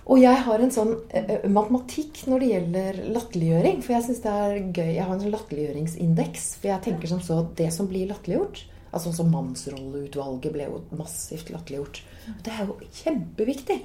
og 0.06 0.20
jeg 0.20 0.36
har 0.46 0.60
en 0.60 0.72
sånn 0.76 0.94
uh, 1.00 1.48
matematikk 1.50 2.26
når 2.28 2.40
det 2.44 2.50
gjelder 2.52 3.02
latterliggjøring. 3.16 3.82
For 3.86 3.96
jeg 3.96 4.06
syns 4.10 4.22
det 4.26 4.34
er 4.44 4.58
gøy. 4.76 4.92
Jeg 4.98 5.06
har 5.08 5.14
en 5.16 5.24
sånn 5.24 5.34
latterliggjøringsindeks. 5.38 6.50
For 6.60 6.74
jeg 6.74 6.84
tenker 6.90 7.08
som 7.14 7.22
så 7.24 7.40
at 7.46 7.56
det 7.62 7.70
som 7.74 7.88
blir 7.90 8.10
latterliggjort 8.12 8.66
Altså 8.94 9.14
som 9.16 9.32
Mannsrolleutvalget 9.34 10.54
ble 10.54 10.68
jo 10.70 10.82
massivt 11.00 11.50
latterliggjort. 11.54 12.02
Det 12.46 12.54
er 12.54 12.68
jo 12.68 12.78
kjempeviktig. 13.02 13.80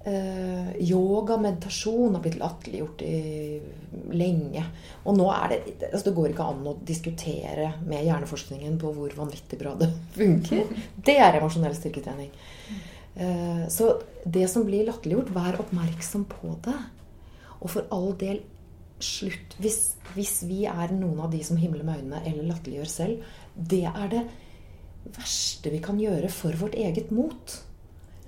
Uh, 0.00 0.70
yoga, 0.80 1.36
meditasjon 1.36 2.14
har 2.16 2.22
blitt 2.24 2.38
latterliggjort 2.40 3.02
lenge. 4.16 4.62
Og 5.04 5.18
nå 5.18 5.26
er 5.34 5.50
det 5.52 5.90
altså 5.90 6.06
Det 6.06 6.14
går 6.16 6.32
ikke 6.32 6.46
an 6.54 6.70
å 6.70 6.76
diskutere 6.88 7.66
med 7.84 8.06
hjerneforskningen 8.06 8.78
på 8.80 8.94
hvor 8.96 9.16
vanvittig 9.18 9.58
bra 9.60 9.74
det 9.80 9.90
funker. 10.20 10.72
Det 10.96 11.18
er 11.20 11.40
emosjonell 11.40 11.76
styrketrening. 11.76 12.32
Uh, 13.16 13.66
så 13.72 13.92
det 14.24 14.46
som 14.52 14.64
blir 14.68 14.88
latterliggjort, 14.88 15.34
vær 15.36 15.60
oppmerksom 15.64 16.24
på 16.30 16.56
det. 16.64 16.78
Og 17.60 17.68
for 17.72 17.92
all 17.92 18.14
del, 18.20 18.40
slutt 19.00 19.54
hvis, 19.60 19.94
hvis 20.12 20.42
vi 20.44 20.66
er 20.68 20.92
noen 20.92 21.22
av 21.24 21.30
de 21.32 21.40
som 21.44 21.56
himler 21.56 21.84
med 21.86 22.02
øynene 22.02 22.20
eller 22.28 22.50
latterliggjør 22.50 22.90
selv, 22.92 23.30
det 23.54 23.84
er 23.90 24.08
det 24.12 24.22
verste 25.16 25.72
vi 25.72 25.80
kan 25.82 26.00
gjøre 26.00 26.30
for 26.32 26.56
vårt 26.60 26.76
eget 26.78 27.10
mot. 27.14 27.56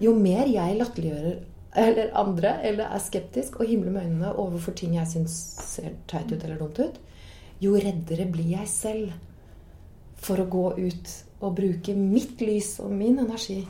Jo 0.02 0.14
mer 0.18 0.48
jeg 0.50 0.78
latterliggjør 0.78 1.42
eller 1.82 2.10
andre 2.18 2.56
eller 2.68 2.92
er 2.92 3.00
skeptisk 3.00 3.60
og 3.60 3.68
himler 3.70 3.94
med 3.94 4.04
øynene 4.04 4.32
overfor 4.36 4.74
ting 4.76 4.96
jeg 4.98 5.08
syns 5.08 5.36
ser 5.64 5.94
teit 6.10 6.32
ut 6.32 6.42
eller 6.42 6.58
dumt 6.60 6.80
ut, 6.82 6.98
jo 7.62 7.76
reddere 7.78 8.26
blir 8.28 8.50
jeg 8.58 8.68
selv 8.68 9.14
for 10.22 10.42
å 10.42 10.48
gå 10.50 10.66
ut 10.82 11.14
og 11.42 11.56
bruke 11.58 11.94
mitt 11.98 12.42
lys 12.44 12.76
og 12.82 12.92
min 12.94 13.18
energi. 13.22 13.62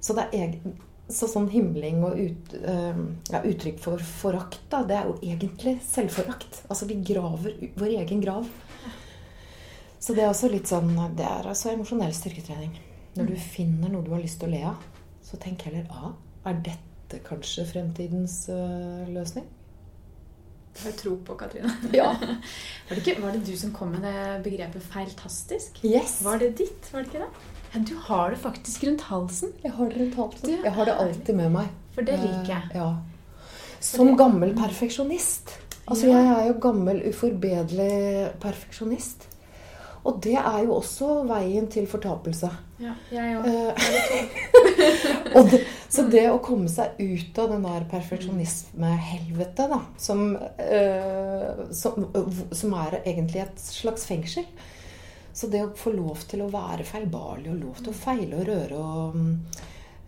Så, 0.00 0.14
det 0.16 0.26
er 0.26 0.42
egen, 0.42 0.74
så 1.08 1.28
sånn 1.30 1.48
himling 1.52 2.02
og 2.04 2.18
ut, 2.18 2.56
ja, 2.58 3.40
uttrykk 3.40 3.78
for 3.82 4.02
forakt, 4.20 4.60
da, 4.72 4.82
det 4.86 4.98
er 4.98 5.08
jo 5.08 5.16
egentlig 5.22 5.78
selvforakt. 5.86 6.64
Altså 6.68 6.88
vi 6.90 6.98
graver 7.06 7.56
vår 7.78 7.94
egen 8.02 8.20
grav. 8.24 8.50
Så 9.98 10.14
det 10.14 10.22
er 10.22 10.30
også 10.30 10.50
litt 10.52 10.70
sånn 10.70 10.92
Det 11.18 11.26
er 11.26 11.48
altså 11.50 11.72
emosjonell 11.72 12.14
styrketrening. 12.14 12.76
Når 13.18 13.32
du 13.32 13.36
finner 13.42 13.90
noe 13.90 14.04
du 14.06 14.12
har 14.14 14.22
lyst 14.22 14.38
til 14.40 14.48
å 14.50 14.52
le 14.52 14.60
av, 14.70 14.82
så 15.26 15.38
tenk 15.42 15.64
heller 15.66 15.88
A. 15.90 16.12
er 16.48 16.60
dette 16.64 17.18
kanskje 17.26 17.64
fremtidens 17.66 18.44
uh, 18.52 19.08
løsning? 19.10 19.46
Jeg 20.78 20.84
har 20.84 20.92
jeg 20.92 20.98
tro 21.00 21.16
på, 21.26 21.34
Katrine. 21.34 21.72
Ja. 21.98 22.12
Var 22.14 22.94
det, 22.94 23.00
ikke, 23.02 23.16
var 23.24 23.34
det 23.34 23.42
du 23.48 23.54
som 23.58 23.72
kom 23.74 23.90
med 23.96 24.04
det 24.06 24.42
begrepet 24.44 24.84
'feiltastisk'? 24.92 25.80
Yes. 25.82 26.20
Var 26.22 26.38
det 26.38 26.52
ditt? 26.60 26.92
Var 26.92 27.02
det 27.02 27.10
ikke 27.10 27.24
det? 27.24 27.54
Ja, 27.74 27.80
du 27.88 27.94
har 28.06 28.30
det 28.30 28.38
faktisk 28.38 28.84
rundt 28.86 29.02
halsen. 29.10 29.52
Jeg 29.64 29.72
har 29.72 29.88
det 29.90 30.00
rundt 30.00 30.14
halsen. 30.14 30.46
Du, 30.48 30.62
Jeg 30.62 30.72
har 30.72 30.84
det 30.84 30.94
alltid 30.94 31.34
med 31.36 31.50
meg. 31.52 31.72
For 31.96 32.02
det 32.06 32.20
liker 32.22 32.52
jeg. 32.54 32.70
Eh, 32.70 32.76
Ja. 32.76 32.94
Som 33.80 34.16
gammel 34.16 34.54
perfeksjonist. 34.54 35.50
Altså, 35.88 36.06
jeg 36.06 36.24
er 36.36 36.46
jo 36.48 36.54
gammel, 36.60 37.02
uforbederlig 37.08 38.30
perfeksjonist. 38.40 39.28
Og 40.08 40.16
det 40.24 40.38
er 40.40 40.62
jo 40.64 40.78
også 40.78 41.22
veien 41.28 41.66
til 41.70 41.86
fortapelse. 41.90 42.48
Ja, 42.80 42.94
jeg 43.12 43.36
òg. 43.36 43.46
Eh, 45.34 45.48
det, 45.50 45.60
så 45.90 46.04
det 46.08 46.24
å 46.30 46.38
komme 46.44 46.70
seg 46.72 46.96
ut 47.00 47.40
av 47.42 47.50
den 47.52 47.66
der 47.66 47.86
perfeksjonismehelvetet, 47.90 49.72
da, 49.72 49.80
som, 50.00 50.30
eh, 50.62 51.64
som, 51.76 52.06
som 52.54 52.76
er 52.84 53.00
egentlig 53.02 53.42
et 53.42 53.62
slags 53.62 54.06
fengsel 54.08 54.46
Så 55.34 55.50
det 55.50 55.64
å 55.64 55.74
få 55.76 55.92
lov 55.96 56.22
til 56.30 56.44
å 56.44 56.52
være 56.52 56.86
feilbarlig 56.86 57.50
og 57.52 57.60
lov 57.66 57.82
til 57.82 57.92
å 57.92 57.98
feile 57.98 58.38
og 58.38 58.48
røre 58.48 58.78
og, 58.78 59.18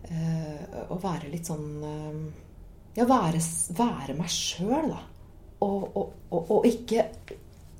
eh, 0.07 0.79
og 0.87 0.97
være 1.03 1.31
litt 1.33 1.51
sånn 1.51 1.67
Ja, 2.95 3.05
være, 3.07 3.39
være 3.77 4.15
meg 4.17 4.31
sjøl, 4.31 4.89
da. 4.91 5.03
Og, 5.61 5.83
og, 5.93 6.15
og, 6.33 6.55
og 6.57 6.65
ikke 6.67 7.05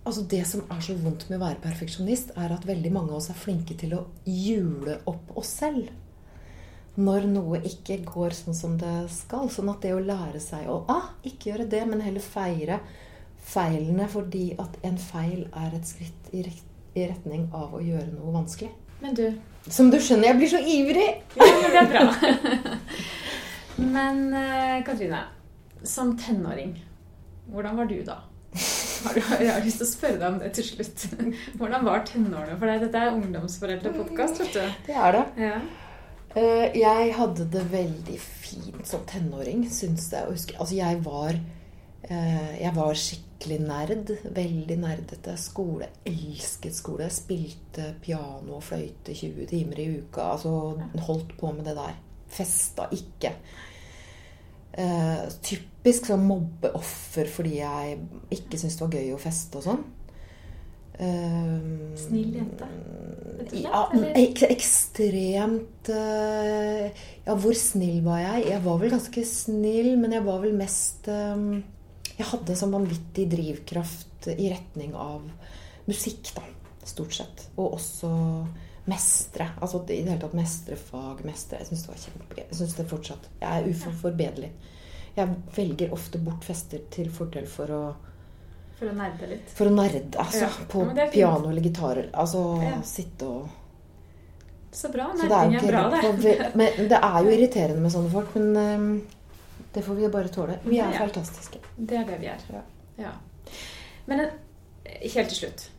Altså 0.02 0.24
Det 0.26 0.42
som 0.50 0.64
er 0.74 0.80
så 0.82 0.96
vondt 0.98 1.28
med 1.30 1.38
å 1.38 1.44
være 1.44 1.62
perfeksjonist, 1.62 2.34
er 2.40 2.54
at 2.56 2.66
veldig 2.66 2.92
mange 2.94 3.14
av 3.14 3.20
oss 3.20 3.30
er 3.30 3.38
flinke 3.38 3.78
til 3.78 3.94
å 3.98 4.06
jule 4.26 4.98
opp 5.10 5.36
oss 5.38 5.52
selv. 5.62 5.92
Når 6.98 7.28
noe 7.30 7.62
ikke 7.68 8.02
går 8.08 8.34
sånn 8.36 8.58
som 8.58 8.74
det 8.82 8.96
skal. 9.14 9.48
Sånn 9.54 9.70
at 9.72 9.86
det 9.86 9.94
å 9.96 10.02
lære 10.04 10.42
seg 10.44 10.68
å 10.70 10.82
ah, 10.92 11.14
ikke 11.24 11.52
gjøre 11.52 11.70
det, 11.72 11.86
men 11.88 12.02
heller 12.04 12.24
feire 12.26 12.82
feilene 13.42 14.08
fordi 14.12 14.52
at 14.62 14.76
en 14.86 14.98
feil 15.02 15.46
er 15.58 15.76
et 15.76 15.88
skritt 15.88 16.34
i, 16.36 16.44
retning 16.92 17.48
av 17.56 17.74
å 17.78 17.82
gjøre 17.82 18.10
noe 18.12 18.34
vanskelig. 18.36 18.72
Men 19.02 19.16
du 19.18 19.26
Som 19.70 19.92
du 19.94 20.00
skjønner, 20.02 20.32
jeg 20.32 20.38
blir 20.40 20.50
så 20.52 20.60
ivrig! 20.60 21.08
Ja, 21.38 21.46
men 21.48 21.72
det 21.72 21.82
er 21.82 21.90
bra. 21.92 22.78
Men 23.96 24.20
eh, 24.34 24.82
Katrine, 24.86 25.22
som 25.86 26.16
tenåring, 26.18 26.74
hvordan 27.54 27.78
var 27.78 27.90
du 27.90 28.00
da? 28.06 28.18
Jeg 29.02 29.50
har 29.52 29.64
lyst 29.66 29.80
til 29.82 29.88
å 29.88 29.92
spørre 29.92 30.18
deg 30.22 30.28
om 30.28 30.40
det 30.42 30.52
til 30.58 30.68
slutt. 30.68 31.06
Hvordan 31.60 31.86
var 31.88 32.04
tenårene 32.08 32.58
for 32.60 32.70
deg? 32.70 32.84
Dette 32.86 33.02
er 33.02 33.16
ungdomsforeldrepodkast, 33.18 34.44
vet 34.44 34.58
du. 34.60 34.84
Det 34.90 34.98
er 34.98 35.18
det. 35.18 35.24
Ja. 35.48 35.56
Eh, 36.36 36.68
Jeg 36.80 37.16
hadde 37.18 37.48
det 37.52 37.66
veldig 37.74 38.20
fint 38.22 38.86
som 38.88 39.04
tenåring, 39.10 39.66
syns 39.74 40.10
jeg. 40.14 40.28
Altså, 40.60 40.76
jeg 40.78 41.02
var 41.06 41.34
eh, 41.36 42.54
Jeg 42.62 42.76
var 42.78 42.94
skikkelig 43.06 43.60
nerd. 43.66 44.14
Veldig 44.38 44.78
nerdete. 44.84 45.36
Skole. 45.42 45.90
Elsket 46.08 46.78
skole. 46.78 47.10
Spilte 47.12 47.92
piano 48.06 48.60
og 48.60 48.64
fløyte 48.70 49.18
20 49.18 49.50
timer 49.52 49.82
i 49.82 49.90
uka. 49.98 50.30
Altså 50.38 50.56
holdt 51.08 51.36
på 51.42 51.52
med 51.58 51.66
det 51.68 51.76
der. 51.80 51.98
Festa 52.32 52.86
ikke. 52.96 53.34
Eh, 54.72 55.26
typisk 55.82 56.12
sånn 56.12 56.28
mobbeoffer 56.30 57.30
fordi 57.32 57.58
jeg 57.58 57.98
ikke 58.30 58.60
syntes 58.60 58.78
det 58.78 58.86
var 58.86 58.96
gøy 59.00 59.14
å 59.16 59.22
feste 59.22 59.58
og 59.58 59.66
sånn. 59.66 59.82
Eh, 61.02 61.54
Snill 61.98 62.36
jente, 62.38 62.68
Ja, 63.58 63.88
ek 64.14 64.44
ekstremt 64.46 65.90
uh, 65.90 66.84
Ja, 67.26 67.34
hvor 67.34 67.56
snill 67.58 68.04
var 68.06 68.20
jeg? 68.22 68.44
Jeg 68.52 68.62
var 68.68 68.78
vel 68.84 68.92
ganske 68.94 69.24
snill, 69.26 69.96
men 69.98 70.14
jeg 70.14 70.26
var 70.28 70.44
vel 70.44 70.54
mest 70.60 71.10
um, 71.10 71.64
Jeg 72.12 72.28
hadde 72.30 72.54
en 72.54 72.60
sånn 72.60 72.76
vanvittig 72.76 73.26
drivkraft 73.32 74.30
i 74.36 74.52
retning 74.52 74.94
av 74.94 75.26
musikk, 75.88 76.36
da. 76.36 76.46
Stort 76.86 77.16
sett. 77.18 77.48
Og 77.56 77.80
også 77.80 78.12
mestre. 78.92 79.48
Altså 79.58 79.82
i 79.88 80.04
det 80.04 80.12
hele 80.12 80.22
tatt 80.22 80.38
mestre 80.38 80.78
fag, 80.78 81.24
mestre 81.26 81.64
Jeg 81.64 81.72
syns 81.72 81.88
det 81.88 81.94
var 81.96 82.04
kjempegøy. 82.04 82.44
Jeg 82.44 82.60
syns 82.60 82.78
det 82.78 82.88
fortsatt 82.92 83.32
Jeg 83.42 83.50
er 83.50 83.72
uforbederlig. 83.74 84.52
Jeg 85.16 85.28
velger 85.56 85.92
ofte 85.94 86.18
bort 86.24 86.44
fester 86.48 86.80
til 86.90 87.10
fordel 87.12 87.48
for 87.48 87.68
å 87.76 87.82
For 88.80 88.88
å 88.90 88.94
nerde 88.96 89.28
litt. 89.30 89.50
for 89.54 89.66
å 89.68 89.74
nerde, 89.76 90.12
altså. 90.18 90.46
Ja, 90.48 90.50
På 90.72 90.86
fint. 90.88 91.12
piano 91.14 91.50
eller 91.50 91.62
gitarer. 91.62 92.10
Altså 92.14 92.62
Ja. 92.64 92.82
sitte 92.82 93.26
og 93.28 93.50
Så 94.72 94.90
bra. 94.92 95.10
Nerding 95.14 95.56
er 95.56 95.60
jo 95.60 95.68
er 95.68 95.72
bra, 95.72 95.90
det. 95.90 96.02
For, 96.02 96.52
Men 96.58 96.88
det 96.90 97.00
er 97.04 97.24
jo 97.24 97.30
irriterende 97.36 97.82
med 97.82 97.92
sånne 97.92 98.10
folk, 98.12 98.36
men 98.36 98.58
um, 98.58 99.02
det 99.74 99.84
får 99.84 99.96
vi 99.96 100.08
bare 100.08 100.28
tåle. 100.30 100.60
Vi 100.64 100.80
er 100.80 100.92
Ja. 100.94 101.00
fantastiske. 101.06 101.60
Det 101.78 101.98
er 101.98 102.06
det 102.06 102.20
vi 102.22 102.26
er. 102.28 102.40
Ja. 102.54 102.62
Ja. 102.98 103.12
Men 104.08 104.20
eh, 104.22 104.32
helt 105.14 105.30
til 105.30 105.38
slutt 105.38 105.70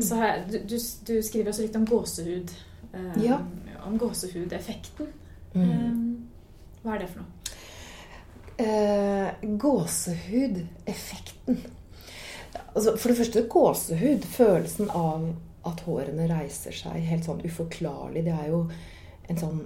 så 0.00 0.16
har 0.16 0.26
jeg, 0.26 0.50
du, 0.50 0.58
du, 0.58 0.78
du 1.06 1.22
skriver 1.22 1.50
også 1.52 1.62
litt 1.62 1.76
om 1.76 1.84
gåsehud. 1.86 2.50
Um, 2.94 3.22
Ja. 3.22 3.38
Om 3.86 3.98
gåsehudeffekten. 3.98 5.06
Mm. 5.54 5.70
Um, 5.70 6.28
hva 6.82 6.94
er 6.94 6.98
det 6.98 7.08
for 7.10 7.20
noe? 7.20 7.26
Eh, 8.58 9.28
gåsehudeffekten. 9.58 11.60
Altså, 12.74 12.96
for 12.96 13.08
det 13.08 13.16
første 13.16 13.48
gåsehud. 13.48 14.24
Følelsen 14.24 14.90
av 14.90 15.34
at 15.66 15.80
hårene 15.86 16.26
reiser 16.30 16.74
seg 16.74 17.04
helt 17.06 17.24
sånn 17.28 17.42
uforklarlig. 17.44 18.24
Det 18.26 18.34
er 18.34 18.50
jo 18.52 18.66
en 19.28 19.38
sånn 19.38 19.62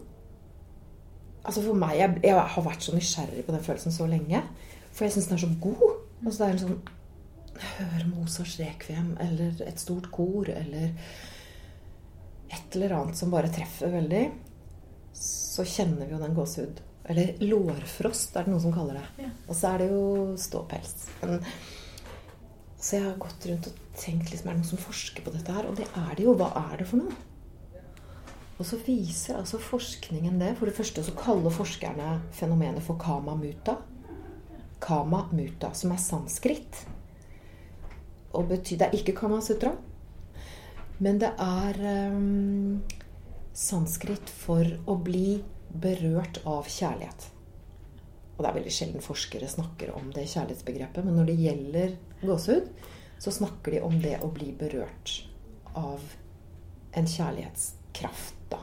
Altså 1.46 1.62
for 1.62 1.78
meg, 1.78 1.92
Jeg, 1.94 2.10
jeg 2.24 2.34
har 2.34 2.64
vært 2.66 2.82
så 2.82 2.90
nysgjerrig 2.90 3.44
på 3.46 3.52
den 3.54 3.62
følelsen 3.62 3.92
så 3.94 4.02
lenge. 4.10 4.40
For 4.90 5.04
jeg 5.04 5.12
syns 5.14 5.28
den 5.28 5.36
er 5.36 5.44
så 5.44 5.50
god. 5.62 5.92
Altså 6.24 6.38
det 6.40 6.46
er 6.46 6.56
en 6.56 6.64
sånn 6.64 6.80
Høre 7.56 8.08
Mozarts 8.10 8.58
rekviem 8.60 9.14
eller 9.22 9.62
et 9.64 9.80
stort 9.80 10.10
kor 10.12 10.48
eller 10.50 10.90
et 12.52 12.76
eller 12.76 12.92
annet 12.98 13.16
som 13.16 13.30
bare 13.32 13.48
treffer 13.52 13.94
veldig, 13.94 14.24
så 15.16 15.64
kjenner 15.64 16.04
vi 16.04 16.14
jo 16.14 16.20
den 16.20 16.36
gåsehud. 16.36 16.82
Eller 17.06 17.38
lårfrost 17.46 18.34
er 18.36 18.46
det 18.46 18.52
noen 18.52 18.64
som 18.64 18.74
kaller 18.74 18.98
det. 18.98 19.26
Ja. 19.26 19.30
Og 19.46 19.54
så 19.54 19.72
er 19.72 19.82
det 19.82 19.90
jo 19.92 20.06
ståpels. 20.40 21.06
Men, 21.22 21.44
så 22.76 22.98
jeg 22.98 23.06
har 23.06 23.20
gått 23.22 23.46
rundt 23.50 23.68
og 23.70 23.78
tenkt 23.98 24.32
liksom, 24.32 24.50
er 24.50 24.56
det 24.56 24.62
noen 24.62 24.72
som 24.72 24.82
forsker 24.82 25.24
på 25.24 25.32
dette 25.34 25.54
her? 25.54 25.68
Og 25.70 25.78
det 25.78 25.86
er 25.86 26.12
det 26.18 26.26
jo. 26.26 26.34
Hva 26.38 26.50
er 26.66 26.82
det 26.82 26.88
for 26.90 27.02
noe? 27.02 27.14
Og 28.56 28.64
så 28.64 28.78
viser 28.80 29.36
altså 29.36 29.60
forskningen 29.60 30.40
det. 30.40 30.54
For 30.58 30.68
det 30.68 30.76
første 30.76 31.04
så 31.04 31.14
kaller 31.16 31.54
forskerne 31.54 32.20
fenomenet 32.36 32.84
for 32.84 32.98
kama 33.00 33.36
muta. 33.38 33.78
Kama 34.82 35.26
muta, 35.32 35.72
som 35.76 35.92
er 35.92 36.02
sanskrit. 36.02 36.84
Og 38.36 38.48
betyr, 38.50 38.80
det 38.80 38.88
er 38.88 38.98
ikke 38.98 39.16
kama 39.16 39.40
sutra. 39.44 39.74
Men 40.98 41.20
det 41.20 41.32
er 41.42 41.80
um, 42.12 42.80
sanskrit 43.56 44.32
for 44.32 44.64
å 44.88 44.96
bli 45.04 45.42
berørt 45.70 46.40
av 46.46 46.64
kjærlighet. 46.70 47.30
Og 48.36 48.44
det 48.44 48.50
er 48.50 48.58
veldig 48.58 48.74
sjelden 48.74 49.02
forskere 49.04 49.48
snakker 49.48 49.94
om 49.96 50.10
det 50.12 50.28
kjærlighetsbegrepet, 50.28 51.04
men 51.04 51.14
når 51.16 51.24
det 51.30 51.40
gjelder 51.40 51.96
gåsehud, 52.20 52.66
så 53.18 53.30
snakker 53.32 53.72
de 53.72 53.80
om 53.86 54.02
det 54.02 54.20
å 54.20 54.28
bli 54.32 54.52
berørt 54.56 55.28
av 55.76 56.00
en 56.96 57.06
kjærlighetskraft, 57.08 58.34
da. 58.52 58.58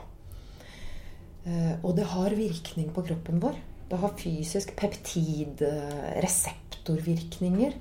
Eh, 1.44 1.74
Og 1.82 1.96
det 1.96 2.04
har 2.14 2.30
virkning 2.30 2.90
på 2.94 3.02
kroppen 3.02 3.40
vår. 3.42 3.54
Det 3.90 3.98
har 4.00 4.18
fysisk 4.18 4.76
peptid-reseptorvirkninger. 4.76 7.72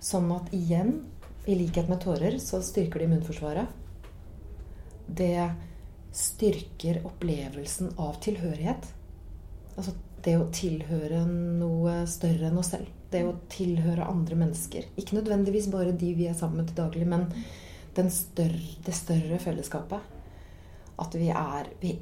Sånn 0.00 0.32
at 0.34 0.52
igjen, 0.54 1.04
i 1.46 1.54
likhet 1.54 1.88
med 1.88 2.00
tårer, 2.02 2.38
så 2.38 2.62
styrker 2.62 2.98
det 2.98 3.04
immunforsvaret. 3.08 3.66
Det 5.08 5.50
styrker 6.14 7.00
opplevelsen 7.06 7.94
av 8.00 8.18
tilhørighet. 8.24 8.86
Altså 9.76 9.94
det 10.24 10.34
å 10.38 10.48
tilhøre 10.54 11.22
noe 11.28 12.02
større 12.10 12.50
enn 12.50 12.60
oss 12.60 12.72
selv. 12.74 12.90
Det 13.12 13.22
å 13.24 13.36
tilhøre 13.52 14.08
andre 14.08 14.36
mennesker. 14.42 14.90
Ikke 15.00 15.16
nødvendigvis 15.16 15.70
bare 15.72 15.94
de 15.96 16.12
vi 16.16 16.28
er 16.28 16.36
sammen 16.36 16.62
med 16.62 16.70
til 16.70 16.80
daglig, 16.82 17.06
men 17.08 17.28
større, 18.12 18.60
det 18.84 18.94
større 18.94 19.40
fellesskapet. 19.42 20.14
At 20.98 21.14
vi 21.18 21.30
er, 21.30 21.70
vi, 21.80 21.94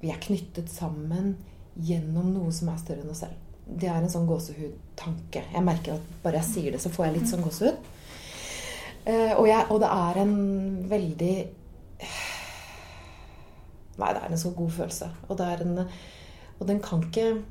vi 0.00 0.10
er 0.12 0.20
knyttet 0.20 0.68
sammen 0.72 1.36
gjennom 1.76 2.32
noe 2.34 2.52
som 2.52 2.72
er 2.72 2.80
større 2.80 3.04
enn 3.04 3.12
oss 3.12 3.22
selv. 3.24 3.38
Det 3.62 3.88
er 3.88 4.02
en 4.02 4.10
sånn 4.12 4.26
gåsehudtanke. 4.28 5.44
Jeg 5.54 5.64
merker 5.64 5.96
at 5.96 6.14
bare 6.24 6.40
jeg 6.40 6.50
sier 6.50 6.74
det, 6.74 6.82
så 6.82 6.90
får 6.92 7.06
jeg 7.06 7.16
litt 7.16 7.30
sånn 7.30 7.44
gåsehud. 7.44 7.90
Eh, 9.02 9.32
og, 9.34 9.46
jeg, 9.48 9.66
og 9.70 9.80
det 9.82 9.90
er 9.90 10.20
en 10.22 10.34
veldig 10.90 11.36
Nei, 14.00 14.12
det 14.14 14.22
er 14.22 14.30
en 14.32 14.40
så 14.40 14.52
god 14.56 14.70
følelse. 14.72 15.08
Og, 15.28 15.40
en, 15.40 15.82
og 16.58 16.68
den 16.68 16.80
kan 16.84 17.02
ikke 17.08 17.42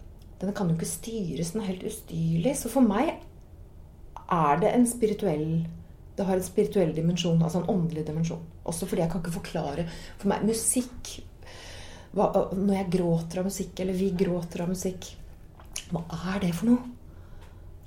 Den 0.42 0.54
kan 0.58 0.70
jo 0.70 0.74
ikke 0.74 0.90
styres. 0.90 1.52
Den 1.52 1.62
er 1.62 1.70
helt 1.70 1.84
ustyrlig. 1.86 2.56
Så 2.58 2.70
for 2.74 2.82
meg 2.82 3.12
er 4.32 4.62
det 4.62 4.72
en 4.74 4.88
spirituell 4.88 5.68
Det 6.18 6.26
har 6.26 6.36
en 6.36 6.44
spirituell 6.44 6.96
dimensjon, 6.96 7.42
altså 7.44 7.62
en 7.62 7.70
åndelig 7.70 8.08
dimensjon. 8.08 8.42
Også 8.66 8.86
fordi 8.86 9.02
jeg 9.02 9.12
kan 9.12 9.22
ikke 9.22 9.38
forklare 9.38 9.86
For 10.18 10.32
meg 10.32 10.48
musikk 10.48 11.20
hva, 12.12 12.32
Når 12.52 12.74
jeg 12.76 12.92
gråter 12.98 13.40
av 13.40 13.48
musikk, 13.48 13.80
eller 13.80 13.96
vi 13.96 14.10
gråter 14.18 14.66
av 14.66 14.74
musikk 14.74 15.14
Hva 15.92 16.04
er 16.34 16.42
det 16.44 16.56
for 16.58 16.72
noe? 16.72 16.98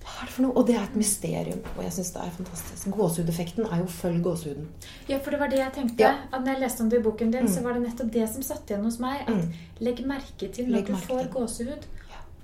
Hva 0.05 0.20
er 0.22 0.26
det 0.28 0.32
for 0.34 0.42
noe? 0.44 0.52
Og 0.61 0.66
det 0.68 0.74
er 0.76 0.82
et 0.84 0.96
mysterium. 1.00 1.61
Og 1.76 1.82
jeg 1.84 1.92
syns 1.96 2.11
det 2.12 2.22
er 2.22 2.30
fantastisk. 2.36 2.88
Gåsehudeffekten 2.92 3.64
er 3.72 3.78
jo 3.80 3.86
følg 3.88 4.22
gåsehuden. 4.22 4.66
Ja, 5.09 5.18
for 5.24 5.30
det 5.30 5.40
var 5.40 5.48
det 5.48 5.59
jeg 5.59 5.72
tenkte. 5.72 6.00
Ja. 6.05 6.14
At 6.32 6.40
når 6.44 6.52
jeg 6.52 6.61
leste 6.61 6.80
om 6.84 6.90
det 6.90 6.98
i 7.00 7.02
boken 7.02 7.30
din, 7.32 7.42
Mm. 7.46 7.48
så 7.55 7.62
var 7.62 7.72
det 7.72 7.82
nettopp 7.82 8.12
det 8.12 8.28
som 8.34 8.42
satt 8.42 8.66
igjen 8.70 8.84
hos 8.84 8.98
meg. 9.00 9.20
At 9.26 9.34
Mm. 9.34 9.52
legg 9.80 10.05
merke 10.07 10.52
til 10.52 10.66
når 10.70 10.86
du 10.86 10.92
får 10.94 11.30
gåsehud, 11.32 11.86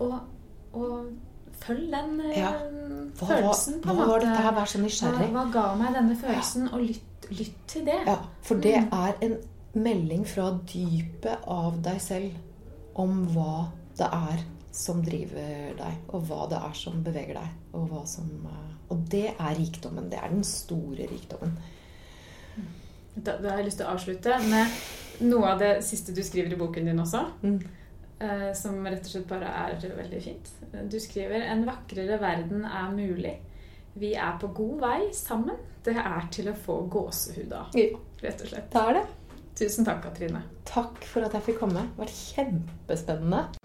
og, 0.00 0.20
og 0.72 1.06
følg 1.60 1.90
den 1.92 2.20
eh, 2.20 2.38
Ja. 2.38 2.52
Hva, 3.18 3.26
følelsen, 3.26 3.80
hva 3.82 3.92
måte. 3.94 4.08
var 4.08 4.18
dette 4.20 4.42
her? 4.42 4.52
Vær 4.52 4.64
så 4.64 4.78
nysgjerrig. 4.80 5.30
hva 5.32 5.52
ga 5.52 5.74
meg 5.76 5.94
denne 5.94 6.16
følelsen? 6.16 6.72
Og 6.72 6.80
lytt, 6.80 7.30
lytt 7.30 7.66
til 7.66 7.84
det. 7.84 8.00
Ja, 8.06 8.16
for 8.42 8.54
det 8.54 8.76
Mm. 8.76 8.88
er 8.92 9.12
en 9.20 9.36
melding 9.74 10.24
fra 10.26 10.58
dypet 10.66 11.36
av 11.46 11.82
deg 11.82 12.00
selv 12.00 12.32
om 12.96 13.26
hva 13.28 13.68
det 13.98 14.06
er 14.12 14.38
som 14.70 15.02
driver 15.04 15.74
deg, 15.78 15.98
og 16.14 16.24
hva 16.28 16.46
det 16.50 16.60
er 16.60 16.78
som 16.78 17.02
beveger 17.04 17.36
deg. 17.40 17.58
Og, 17.76 17.92
som, 18.08 18.30
eh, 18.46 18.72
og 18.92 19.04
det 19.10 19.26
er 19.32 19.58
rikdommen. 19.58 20.08
Det 20.12 20.20
er 20.20 20.32
den 20.32 20.46
store 20.46 21.08
rikdommen. 21.10 21.58
Da, 23.14 23.36
da 23.42 23.50
har 23.50 23.60
jeg 23.60 23.70
lyst 23.70 23.80
til 23.80 23.88
å 23.88 23.94
avslutte 23.96 24.38
med 24.46 24.80
noe 25.26 25.52
av 25.52 25.60
det 25.60 25.72
siste 25.84 26.14
du 26.14 26.22
skriver 26.24 26.54
i 26.54 26.58
boken 26.60 26.86
din 26.88 27.02
også. 27.02 27.24
Mm. 27.42 27.58
eh, 28.22 28.50
som 28.56 28.78
rett 28.86 29.04
og 29.04 29.12
slett 29.12 29.28
bare 29.28 29.50
er 29.66 29.96
veldig 29.96 30.22
fint. 30.24 30.52
Du 30.90 30.98
skriver 31.02 31.48
en 31.50 31.66
vakrere 31.66 32.20
verden 32.22 32.64
er 32.64 32.92
mulig. 32.94 33.36
Vi 33.98 34.14
er 34.14 34.36
på 34.40 34.52
god 34.54 34.76
vei 34.84 34.98
sammen. 35.16 35.58
Det 35.82 35.96
er 35.98 36.28
til 36.30 36.52
å 36.52 36.54
få 36.54 36.82
gåsehud 36.92 37.52
av, 37.56 37.74
rett 37.74 38.44
og 38.44 38.52
slett. 38.52 38.70
det 38.70 38.82
er 38.84 39.00
det. 39.00 39.06
Tusen 39.60 39.84
takk, 39.84 40.04
Katrine. 40.06 40.44
Takk 40.68 41.02
for 41.08 41.26
at 41.26 41.34
jeg 41.36 41.50
fikk 41.50 41.58
komme. 41.64 41.82
Det 41.82 41.98
har 41.98 42.06
vært 42.06 42.20
kjempespennende. 42.36 43.59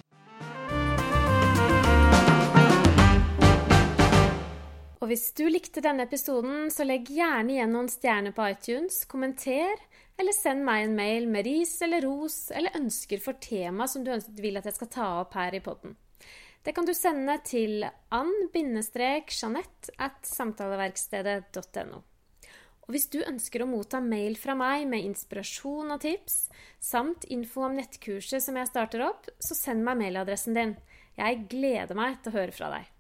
Og 5.06 5.12
hvis 5.12 5.36
du 5.38 5.44
likte 5.46 5.84
denne 5.86 6.08
episoden, 6.08 6.72
så 6.74 6.82
legg 6.82 7.12
gjerne 7.14 7.54
igjen 7.54 7.76
noen 7.76 7.86
stjerner 7.94 8.34
på 8.34 8.42
iTunes, 8.50 9.04
kommenter, 9.06 9.78
eller 10.18 10.34
send 10.34 10.66
meg 10.66 10.82
en 10.82 10.96
mail 10.98 11.28
med 11.30 11.46
ris 11.46 11.76
eller 11.86 12.02
ros 12.02 12.50
eller 12.50 12.74
ønsker 12.80 13.22
for 13.22 13.38
tema 13.38 13.86
som 13.86 14.02
du 14.02 14.10
vil 14.42 14.58
at 14.58 14.66
jeg 14.66 14.74
skal 14.80 14.90
ta 14.96 15.10
opp 15.20 15.38
her 15.38 15.54
i 15.54 15.62
podden. 15.62 15.94
Det 16.66 16.74
kan 16.74 16.90
du 16.90 16.94
sende 16.98 17.38
til 17.46 17.86
ann-jeanette 17.86 19.94
at 20.02 20.26
samtaleverkstedet.no. 20.26 22.02
Og 22.90 22.90
hvis 22.90 23.06
du 23.14 23.22
ønsker 23.22 23.62
å 23.62 23.70
motta 23.70 24.02
mail 24.02 24.34
fra 24.42 24.58
meg 24.58 24.90
med 24.90 25.06
inspirasjon 25.06 25.94
og 25.94 26.02
tips, 26.02 26.50
samt 26.82 27.30
info 27.30 27.70
om 27.70 27.78
nettkurset 27.78 28.42
som 28.42 28.58
jeg 28.58 28.74
starter 28.74 29.06
opp, 29.06 29.30
så 29.38 29.54
send 29.54 29.86
meg 29.86 30.02
mailadressen 30.02 30.58
din. 30.58 30.74
Jeg 31.14 31.46
gleder 31.54 31.94
meg 31.94 32.26
til 32.26 32.34
å 32.34 32.40
høre 32.40 32.58
fra 32.58 32.74
deg. 32.80 32.95